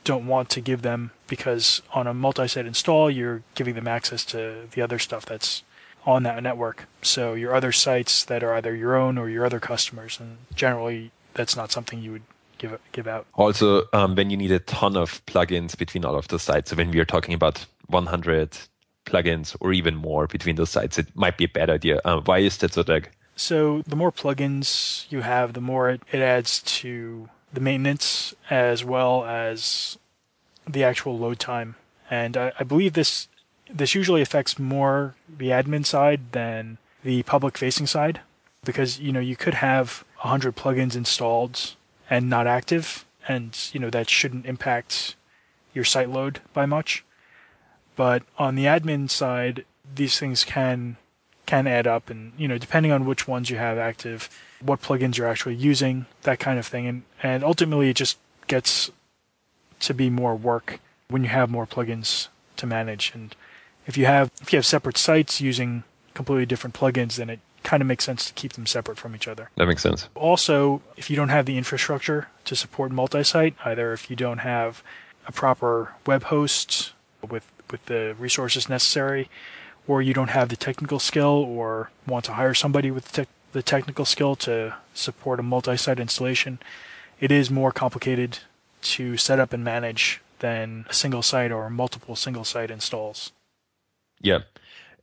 don't 0.03 0.25
want 0.25 0.49
to 0.49 0.61
give 0.61 0.81
them 0.81 1.11
because 1.27 1.83
on 1.93 2.07
a 2.07 2.13
multi-site 2.15 2.65
install, 2.65 3.11
you're 3.11 3.43
giving 3.53 3.75
them 3.75 3.87
access 3.87 4.25
to 4.25 4.67
the 4.71 4.81
other 4.81 4.97
stuff 4.97 5.23
that's 5.25 5.61
on 6.05 6.23
that 6.23 6.41
network. 6.41 6.87
So 7.01 7.33
your 7.33 7.53
other 7.53 7.71
sites 7.71 8.25
that 8.25 8.43
are 8.43 8.53
either 8.53 8.75
your 8.75 8.95
own 8.95 9.17
or 9.17 9.29
your 9.29 9.45
other 9.45 9.59
customers, 9.59 10.19
and 10.19 10.37
generally 10.55 11.11
that's 11.33 11.55
not 11.55 11.71
something 11.71 12.01
you 12.01 12.11
would 12.11 12.23
give 12.57 12.79
give 12.91 13.07
out. 13.07 13.25
Also, 13.35 13.83
um, 13.93 14.15
when 14.15 14.29
you 14.29 14.37
need 14.37 14.51
a 14.51 14.59
ton 14.59 14.95
of 14.95 15.25
plugins 15.25 15.77
between 15.77 16.05
all 16.05 16.15
of 16.15 16.27
the 16.27 16.39
sites, 16.39 16.69
so 16.71 16.75
when 16.75 16.91
we 16.91 16.99
are 16.99 17.05
talking 17.05 17.33
about 17.33 17.65
100 17.87 18.57
plugins 19.05 19.55
or 19.59 19.73
even 19.73 19.95
more 19.95 20.27
between 20.27 20.55
those 20.55 20.69
sites, 20.69 20.97
it 20.97 21.07
might 21.15 21.37
be 21.37 21.45
a 21.45 21.49
bad 21.49 21.69
idea. 21.69 21.99
Uh, 22.05 22.21
why 22.21 22.39
is 22.39 22.57
that 22.57 22.73
so, 22.73 22.83
Doug? 22.83 23.07
So 23.35 23.81
the 23.87 23.95
more 23.95 24.11
plugins 24.11 25.05
you 25.09 25.21
have, 25.21 25.53
the 25.53 25.61
more 25.61 25.89
it, 25.89 26.01
it 26.11 26.19
adds 26.21 26.61
to 26.79 27.29
the 27.51 27.59
maintenance 27.59 28.33
as 28.49 28.85
well 28.85 29.25
as 29.25 29.97
the 30.69 30.83
actual 30.83 31.17
load 31.17 31.39
time. 31.39 31.75
And 32.09 32.37
I, 32.37 32.51
I 32.59 32.63
believe 32.63 32.93
this 32.93 33.27
this 33.73 33.95
usually 33.95 34.21
affects 34.21 34.59
more 34.59 35.15
the 35.37 35.47
admin 35.47 35.85
side 35.85 36.31
than 36.31 36.77
the 37.03 37.23
public 37.23 37.57
facing 37.57 37.87
side 37.87 38.21
because 38.63 38.99
you 38.99 39.11
know 39.11 39.19
you 39.19 39.35
could 39.35 39.55
have 39.55 40.03
100 40.21 40.55
plugins 40.55 40.95
installed 40.95 41.75
and 42.09 42.29
not 42.29 42.47
active 42.47 43.05
and 43.27 43.57
you 43.73 43.79
know 43.79 43.89
that 43.89 44.09
shouldn't 44.09 44.45
impact 44.45 45.15
your 45.73 45.85
site 45.85 46.09
load 46.09 46.41
by 46.53 46.65
much. 46.65 47.03
But 47.95 48.23
on 48.37 48.55
the 48.55 48.65
admin 48.65 49.09
side 49.09 49.65
these 49.95 50.19
things 50.19 50.43
can 50.43 50.97
can 51.45 51.67
add 51.67 51.87
up 51.87 52.09
and 52.09 52.33
you 52.37 52.47
know 52.47 52.57
depending 52.57 52.91
on 52.91 53.05
which 53.05 53.27
ones 53.27 53.49
you 53.49 53.57
have 53.57 53.77
active 53.77 54.29
what 54.61 54.81
plugins 54.81 55.17
you're 55.17 55.27
actually 55.27 55.55
using 55.55 56.05
that 56.23 56.39
kind 56.39 56.59
of 56.59 56.67
thing. 56.67 56.87
And 56.87 57.03
and 57.23 57.43
ultimately 57.43 57.89
it 57.89 57.95
just 57.95 58.17
gets 58.47 58.91
to 59.81 59.93
be 59.93 60.09
more 60.09 60.35
work 60.35 60.79
when 61.09 61.23
you 61.23 61.29
have 61.29 61.49
more 61.49 61.65
plugins 61.65 62.27
to 62.57 62.65
manage. 62.65 63.11
And 63.13 63.35
if 63.87 63.97
you 63.97 64.05
have 64.05 64.31
if 64.41 64.53
you 64.53 64.57
have 64.57 64.65
separate 64.65 64.97
sites 64.97 65.41
using 65.41 65.83
completely 66.13 66.45
different 66.45 66.75
plugins, 66.75 67.15
then 67.15 67.29
it 67.29 67.39
kind 67.63 67.81
of 67.81 67.87
makes 67.87 68.03
sense 68.03 68.25
to 68.27 68.33
keep 68.33 68.53
them 68.53 68.65
separate 68.65 68.97
from 68.97 69.15
each 69.15 69.27
other. 69.27 69.49
That 69.55 69.67
makes 69.67 69.83
sense. 69.83 70.09
Also, 70.15 70.81
if 70.97 71.09
you 71.09 71.15
don't 71.15 71.29
have 71.29 71.45
the 71.45 71.57
infrastructure 71.57 72.27
to 72.45 72.55
support 72.55 72.91
multi-site, 72.91 73.55
either 73.63 73.93
if 73.93 74.09
you 74.09 74.15
don't 74.15 74.39
have 74.39 74.83
a 75.27 75.31
proper 75.31 75.93
web 76.05 76.23
host 76.23 76.93
with 77.27 77.51
with 77.69 77.85
the 77.85 78.15
resources 78.19 78.67
necessary, 78.67 79.29
or 79.87 80.01
you 80.01 80.13
don't 80.13 80.29
have 80.29 80.49
the 80.49 80.57
technical 80.57 80.99
skill, 80.99 81.45
or 81.47 81.91
want 82.07 82.25
to 82.25 82.33
hire 82.33 82.53
somebody 82.53 82.91
with 82.91 83.11
te- 83.11 83.27
the 83.53 83.63
technical 83.63 84.05
skill 84.05 84.35
to 84.35 84.75
support 84.93 85.39
a 85.39 85.43
multi-site 85.43 85.99
installation, 85.99 86.59
it 87.19 87.31
is 87.31 87.49
more 87.49 87.71
complicated 87.71 88.39
to 88.81 89.17
set 89.17 89.39
up 89.39 89.53
and 89.53 89.63
manage 89.63 90.21
than 90.39 90.85
a 90.89 90.93
single 90.93 91.21
site 91.21 91.51
or 91.51 91.69
multiple 91.69 92.15
single 92.15 92.43
site 92.43 92.71
installs. 92.71 93.31
Yeah. 94.21 94.39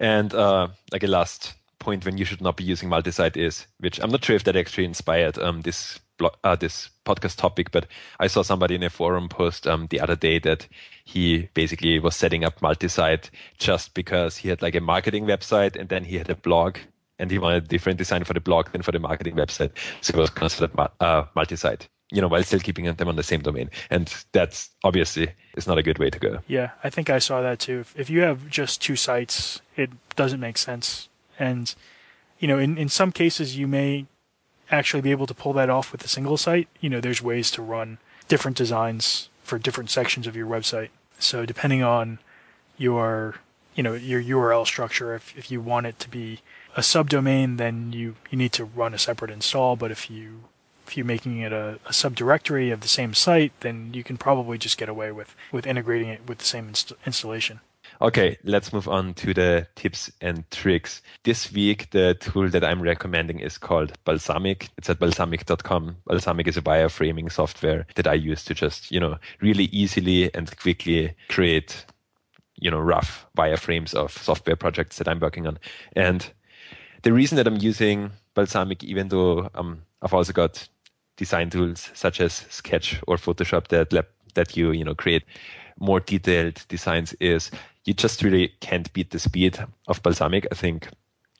And 0.00 0.32
uh, 0.32 0.68
like 0.92 1.02
a 1.02 1.08
last 1.08 1.54
point 1.78 2.04
when 2.04 2.18
you 2.18 2.24
should 2.24 2.40
not 2.40 2.56
be 2.56 2.64
using 2.64 2.88
multi-site 2.88 3.36
is, 3.36 3.66
which 3.78 4.00
I'm 4.00 4.10
not 4.10 4.24
sure 4.24 4.36
if 4.36 4.44
that 4.44 4.56
actually 4.56 4.84
inspired 4.84 5.38
um, 5.38 5.62
this 5.62 5.98
uh, 6.42 6.56
this 6.56 6.90
podcast 7.04 7.36
topic, 7.36 7.70
but 7.70 7.86
I 8.18 8.26
saw 8.26 8.42
somebody 8.42 8.74
in 8.74 8.82
a 8.82 8.90
forum 8.90 9.28
post 9.28 9.66
um, 9.66 9.86
the 9.90 10.00
other 10.00 10.16
day 10.16 10.40
that 10.40 10.66
he 11.04 11.48
basically 11.54 11.98
was 12.00 12.16
setting 12.16 12.44
up 12.44 12.60
multi-site 12.60 13.30
just 13.58 13.94
because 13.94 14.36
he 14.36 14.48
had 14.48 14.60
like 14.60 14.74
a 14.74 14.80
marketing 14.80 15.26
website 15.26 15.76
and 15.76 15.88
then 15.88 16.04
he 16.04 16.18
had 16.18 16.28
a 16.28 16.34
blog 16.34 16.78
and 17.18 17.30
he 17.30 17.38
wanted 17.38 17.64
a 17.64 17.68
different 17.68 17.98
design 17.98 18.24
for 18.24 18.34
the 18.34 18.40
blog 18.40 18.70
than 18.72 18.82
for 18.82 18.92
the 18.92 18.98
marketing 18.98 19.34
website. 19.34 19.70
So 20.00 20.14
it 20.14 20.20
was 20.20 20.30
considered 20.30 20.72
uh, 21.00 21.24
multi-site, 21.34 21.88
you 22.10 22.20
know, 22.20 22.28
while 22.28 22.42
still 22.42 22.60
keeping 22.60 22.84
them 22.84 23.08
on 23.08 23.16
the 23.16 23.22
same 23.22 23.40
domain. 23.40 23.70
And 23.90 24.12
that's 24.32 24.70
obviously 24.82 25.30
is 25.56 25.66
not 25.66 25.78
a 25.78 25.82
good 25.82 25.98
way 25.98 26.10
to 26.10 26.18
go. 26.18 26.38
Yeah, 26.46 26.70
I 26.82 26.90
think 26.90 27.10
I 27.10 27.18
saw 27.18 27.42
that 27.42 27.58
too. 27.58 27.84
If 27.96 28.08
you 28.08 28.20
have 28.20 28.48
just 28.48 28.80
two 28.80 28.96
sites, 28.96 29.60
it 29.76 29.90
doesn't 30.16 30.40
make 30.40 30.58
sense. 30.58 31.08
And, 31.38 31.74
you 32.38 32.48
know, 32.48 32.58
in, 32.58 32.78
in 32.78 32.88
some 32.88 33.12
cases, 33.12 33.56
you 33.56 33.66
may 33.66 34.06
actually 34.70 35.02
be 35.02 35.10
able 35.10 35.26
to 35.26 35.34
pull 35.34 35.52
that 35.54 35.70
off 35.70 35.92
with 35.92 36.04
a 36.04 36.08
single 36.08 36.36
site. 36.36 36.68
You 36.80 36.90
know, 36.90 37.00
there's 37.00 37.22
ways 37.22 37.50
to 37.52 37.62
run 37.62 37.98
different 38.28 38.56
designs 38.56 39.28
for 39.42 39.58
different 39.58 39.90
sections 39.90 40.26
of 40.26 40.36
your 40.36 40.46
website. 40.46 40.88
So 41.18 41.44
depending 41.44 41.82
on 41.82 42.18
your, 42.76 43.36
you 43.74 43.82
know, 43.82 43.94
your 43.94 44.22
URL 44.22 44.66
structure, 44.66 45.14
if, 45.14 45.36
if 45.36 45.50
you 45.50 45.60
want 45.60 45.86
it 45.86 45.98
to 46.00 46.08
be 46.08 46.40
a 46.76 46.80
subdomain, 46.80 47.56
then 47.56 47.92
you, 47.92 48.16
you 48.30 48.38
need 48.38 48.52
to 48.52 48.64
run 48.64 48.94
a 48.94 48.98
separate 48.98 49.30
install. 49.30 49.76
But 49.76 49.90
if 49.90 50.10
you 50.10 50.44
if 50.88 50.96
you're 50.96 51.06
making 51.06 51.40
it 51.40 51.52
a, 51.52 51.78
a 51.86 51.90
subdirectory 51.90 52.72
of 52.72 52.80
the 52.80 52.88
same 52.88 53.12
site, 53.12 53.52
then 53.60 53.92
you 53.92 54.02
can 54.02 54.16
probably 54.16 54.56
just 54.56 54.78
get 54.78 54.88
away 54.88 55.12
with, 55.12 55.36
with 55.52 55.66
integrating 55.66 56.08
it 56.08 56.26
with 56.26 56.38
the 56.38 56.44
same 56.44 56.68
inst- 56.68 56.94
installation. 57.04 57.60
Okay, 58.00 58.38
let's 58.44 58.72
move 58.72 58.88
on 58.88 59.12
to 59.14 59.34
the 59.34 59.66
tips 59.74 60.10
and 60.20 60.48
tricks. 60.50 61.02
This 61.24 61.52
week, 61.52 61.90
the 61.90 62.14
tool 62.14 62.48
that 62.48 62.64
I'm 62.64 62.80
recommending 62.80 63.40
is 63.40 63.58
called 63.58 63.92
Balsamiq. 64.06 64.68
It's 64.78 64.88
at 64.88 64.98
balsamiq.com. 64.98 65.96
Balsamiq 66.08 66.46
is 66.46 66.56
a 66.56 66.62
wireframing 66.62 67.30
software 67.30 67.86
that 67.96 68.06
I 68.06 68.14
use 68.14 68.44
to 68.44 68.54
just, 68.54 68.90
you 68.90 69.00
know, 69.00 69.18
really 69.40 69.64
easily 69.64 70.32
and 70.34 70.56
quickly 70.58 71.14
create, 71.28 71.84
you 72.56 72.70
know, 72.70 72.78
rough 72.78 73.26
wireframes 73.36 73.94
of 73.94 74.12
software 74.12 74.56
projects 74.56 74.98
that 74.98 75.08
I'm 75.08 75.20
working 75.20 75.46
on. 75.46 75.58
And 75.94 76.30
the 77.02 77.12
reason 77.12 77.36
that 77.36 77.46
I'm 77.46 77.58
using 77.58 78.10
Balsamiq, 78.36 78.84
even 78.84 79.08
though 79.08 79.50
um, 79.54 79.82
I've 80.02 80.14
also 80.14 80.32
got 80.32 80.68
design 81.18 81.50
tools 81.50 81.90
such 81.92 82.20
as 82.22 82.46
Sketch 82.48 83.00
or 83.06 83.16
Photoshop 83.16 83.68
that 83.68 83.92
let, 83.92 84.06
that 84.34 84.56
you 84.56 84.70
you 84.70 84.84
know 84.84 84.94
create 84.94 85.24
more 85.78 86.00
detailed 86.00 86.64
designs 86.68 87.12
is 87.20 87.50
you 87.84 87.92
just 87.94 88.22
really 88.22 88.52
can't 88.60 88.92
beat 88.92 89.10
the 89.10 89.18
speed 89.18 89.58
of 89.86 90.02
balsamiq. 90.02 90.46
I 90.50 90.54
think 90.54 90.88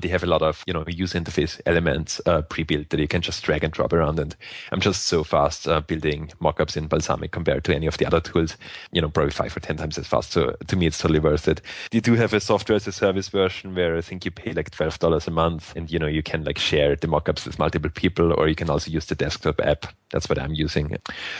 they 0.00 0.08
have 0.08 0.22
a 0.22 0.26
lot 0.26 0.42
of 0.42 0.62
you 0.66 0.72
know 0.72 0.84
user 0.87 1.18
interface 1.18 1.61
elements 1.66 2.20
uh, 2.26 2.42
pre-built 2.42 2.90
that 2.90 3.00
you 3.00 3.08
can 3.08 3.20
just 3.20 3.42
drag 3.42 3.64
and 3.64 3.72
drop 3.72 3.92
around. 3.92 4.18
And 4.20 4.37
i'm 4.70 4.80
just 4.80 5.06
so 5.06 5.24
fast 5.24 5.66
uh, 5.66 5.80
building 5.80 6.30
mockups 6.40 6.76
in 6.76 6.88
balsamiq 6.88 7.32
compared 7.32 7.64
to 7.64 7.74
any 7.74 7.87
of 7.87 7.98
the 7.98 8.06
other 8.06 8.20
tools. 8.20 8.56
You 8.92 9.02
know 9.02 9.08
probably 9.08 9.32
five 9.32 9.56
or 9.56 9.61
ten 9.61 9.76
times 9.76 9.98
as 9.98 10.06
fast. 10.06 10.30
So 10.30 10.54
to 10.66 10.76
me 10.76 10.87
it's 10.87 10.98
totally 10.98 11.18
worth 11.18 11.48
it. 11.48 11.61
They 11.90 12.00
do 12.00 12.14
have 12.14 12.32
a 12.32 12.40
software 12.40 12.76
as 12.76 12.87
a 12.87 12.92
service 12.92 13.28
version 13.28 13.74
where 13.74 13.96
i 13.96 14.00
think 14.00 14.24
you 14.24 14.30
pay 14.30 14.52
like 14.52 14.70
$12 14.70 15.26
a 15.26 15.30
month 15.30 15.72
and 15.74 15.90
you 15.90 15.98
know 15.98 16.06
you 16.06 16.22
can 16.22 16.44
like 16.44 16.58
share 16.58 16.94
the 16.94 17.08
mockups 17.08 17.44
with 17.44 17.58
multiple 17.58 17.90
people 17.90 18.32
or 18.32 18.48
you 18.48 18.54
can 18.54 18.70
also 18.70 18.90
use 18.90 19.06
the 19.06 19.14
desktop 19.16 19.61
app. 19.61 19.87
That's 20.11 20.28
what 20.28 20.38
i'm 20.38 20.54
using. 20.54 20.96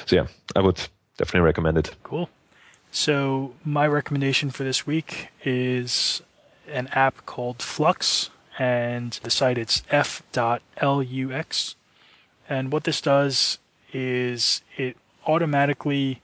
So 0.07 0.17
yeah 0.17 0.27
i 0.57 0.61
would 0.61 0.81
definitely 1.17 1.47
recommend 1.47 1.79
it. 1.79 1.95
Cool. 2.03 2.29
So 2.91 3.53
my 3.65 3.87
recommendation 3.87 4.51
for 4.51 4.65
this 4.65 4.87
week 4.87 5.29
is 5.45 6.23
an 6.69 6.89
app 6.89 7.25
called 7.27 7.63
Flux 7.63 8.31
and 8.59 9.13
the 9.23 9.31
site 9.31 9.57
it's 9.57 9.83
f.lux. 9.91 11.77
And 12.49 12.73
what 12.73 12.85
this 12.85 13.01
does 13.01 13.59
is 13.93 14.63
it 14.77 14.97
automatically 15.27 16.21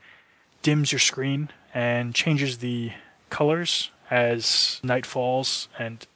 dims 0.63 0.91
your 0.91 0.99
screen 0.99 1.51
and 1.73 2.15
changes 2.15 2.59
the 2.59 2.93
colors 3.31 3.91
as 4.11 4.81
night 4.83 5.07
falls 5.07 5.69
and 5.79 6.07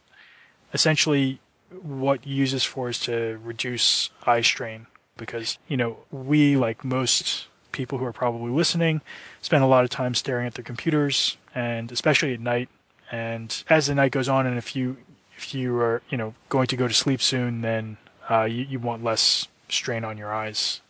essentially 0.73 1.41
what 1.83 2.27
uses 2.27 2.65
for 2.65 2.89
is 2.89 2.99
to 2.99 3.39
reduce 3.43 4.11
eye 4.27 4.41
strain 4.41 4.87
because 5.17 5.59
you 5.69 5.77
know 5.77 5.99
we 6.11 6.57
like 6.57 6.85
most 6.85 7.47
people 7.73 7.99
who 7.99 8.05
are 8.05 8.13
probably 8.13 8.51
listening 8.51 9.01
spend 9.43 9.63
a 9.63 9.67
lot 9.67 9.85
of 9.85 9.91
time 9.91 10.15
staring 10.15 10.47
at 10.47 10.55
their 10.55 10.65
computers 10.65 11.37
and 11.55 11.91
especially 11.93 12.33
at 12.33 12.41
night 12.41 12.69
and 13.11 13.65
as 13.69 13.87
the 13.87 13.95
night 13.95 14.13
goes 14.13 14.29
on 14.29 14.47
and 14.47 14.57
if 14.57 14.77
you 14.77 14.97
if 15.39 15.55
you 15.55 15.77
are, 15.77 16.03
you 16.11 16.19
know, 16.19 16.35
going 16.49 16.67
to 16.67 16.77
go 16.77 16.89
to 16.89 16.95
sleep 16.95 17.23
soon, 17.23 17.61
then 17.63 17.97
uh, 18.29 18.43
you, 18.43 18.65
you 18.65 18.79
want 18.81 19.05
less 19.05 19.47
strain 19.69 20.05
on 20.05 20.19
your 20.19 20.35
eyes. 20.35 20.81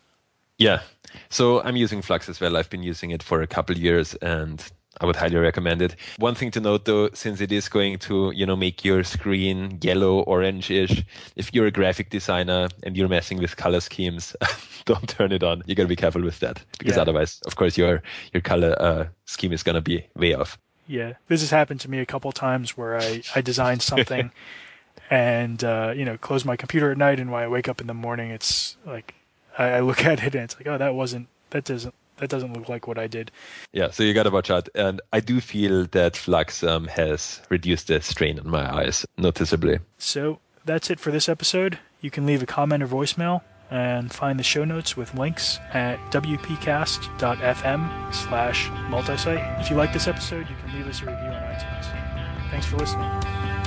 Yeah. 0.56 0.80
So 1.28 1.62
I'm 1.62 1.76
using 1.76 2.02
Flux 2.02 2.28
as 2.28 2.40
well. 2.40 2.56
I've 2.56 2.70
been 2.70 2.82
using 2.82 3.10
it 3.10 3.22
for 3.22 3.42
a 3.42 3.46
couple 3.46 3.76
years 3.76 4.14
and 4.16 4.64
I 5.00 5.06
would 5.06 5.16
highly 5.16 5.36
recommend 5.36 5.82
it. 5.82 5.94
One 6.18 6.34
thing 6.34 6.50
to 6.52 6.60
note 6.60 6.86
though, 6.86 7.10
since 7.12 7.40
it 7.40 7.52
is 7.52 7.68
going 7.68 7.98
to, 8.00 8.32
you 8.34 8.46
know, 8.46 8.56
make 8.56 8.84
your 8.84 9.04
screen 9.04 9.78
yellow, 9.82 10.20
orange-ish, 10.22 11.04
if 11.36 11.54
you're 11.54 11.66
a 11.66 11.70
graphic 11.70 12.10
designer 12.10 12.68
and 12.82 12.96
you're 12.96 13.08
messing 13.08 13.38
with 13.38 13.56
color 13.56 13.80
schemes, 13.80 14.34
don't 14.86 15.08
turn 15.08 15.30
it 15.30 15.42
on. 15.42 15.62
You 15.66 15.74
gotta 15.74 15.88
be 15.88 15.94
careful 15.94 16.22
with 16.22 16.40
that. 16.40 16.64
Because 16.78 16.96
yeah. 16.96 17.02
otherwise, 17.02 17.40
of 17.46 17.54
course, 17.54 17.78
your 17.78 18.02
your 18.32 18.40
color 18.40 18.74
uh, 18.80 19.04
scheme 19.26 19.52
is 19.52 19.62
gonna 19.62 19.82
be 19.82 20.04
way 20.16 20.34
off. 20.34 20.58
Yeah, 20.88 21.14
this 21.28 21.42
has 21.42 21.50
happened 21.50 21.80
to 21.80 21.90
me 21.90 21.98
a 22.00 22.06
couple 22.06 22.32
times 22.32 22.76
where 22.76 22.98
I 22.98 23.22
I 23.36 23.40
designed 23.42 23.82
something, 23.82 24.32
and 25.10 25.62
uh, 25.62 25.92
you 25.94 26.04
know 26.04 26.16
close 26.16 26.44
my 26.44 26.56
computer 26.56 26.90
at 26.90 26.98
night, 26.98 27.20
and 27.20 27.30
when 27.30 27.42
I 27.42 27.48
wake 27.48 27.68
up 27.68 27.80
in 27.80 27.86
the 27.86 27.94
morning, 27.94 28.30
it's 28.30 28.76
like 28.84 29.14
I, 29.58 29.64
I 29.68 29.80
look 29.80 30.04
at 30.04 30.22
it 30.24 30.34
and 30.34 30.44
it's 30.44 30.56
like, 30.56 30.66
oh, 30.66 30.78
that 30.78 30.94
wasn't 30.94 31.28
that 31.50 31.64
doesn't 31.64 31.94
that 32.16 32.30
doesn't 32.30 32.52
look 32.52 32.68
like 32.68 32.88
what 32.88 32.98
I 32.98 33.06
did. 33.06 33.30
Yeah, 33.72 33.90
so 33.90 34.02
you 34.02 34.12
got 34.12 34.24
to 34.24 34.30
watch 34.30 34.50
out. 34.50 34.68
And 34.74 35.00
I 35.12 35.20
do 35.20 35.40
feel 35.40 35.86
that 35.92 36.16
Flux 36.16 36.64
um, 36.64 36.88
has 36.88 37.40
reduced 37.48 37.86
the 37.86 38.00
strain 38.00 38.40
on 38.40 38.48
my 38.50 38.74
eyes 38.74 39.06
noticeably. 39.16 39.78
So 39.98 40.40
that's 40.64 40.90
it 40.90 40.98
for 40.98 41.12
this 41.12 41.28
episode. 41.28 41.78
You 42.00 42.10
can 42.10 42.26
leave 42.26 42.42
a 42.42 42.46
comment 42.46 42.82
or 42.82 42.88
voicemail 42.88 43.42
and 43.70 44.12
find 44.12 44.38
the 44.38 44.44
show 44.44 44.64
notes 44.64 44.96
with 44.96 45.14
links 45.14 45.58
at 45.72 45.98
wpcast.fm 46.10 47.82
slash 48.14 48.68
multisite. 48.90 49.60
If 49.60 49.70
you 49.70 49.76
like 49.76 49.92
this 49.92 50.08
episode, 50.08 50.48
you 50.48 50.56
can 50.64 50.74
leave 50.76 50.86
us 50.86 51.02
a 51.02 51.06
review 51.06 51.28
on 51.28 51.42
iTunes. 51.42 52.50
Thanks 52.50 52.66
for 52.66 52.76
listening. 52.76 53.08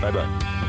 Bye 0.02 0.12
bye. 0.12 0.68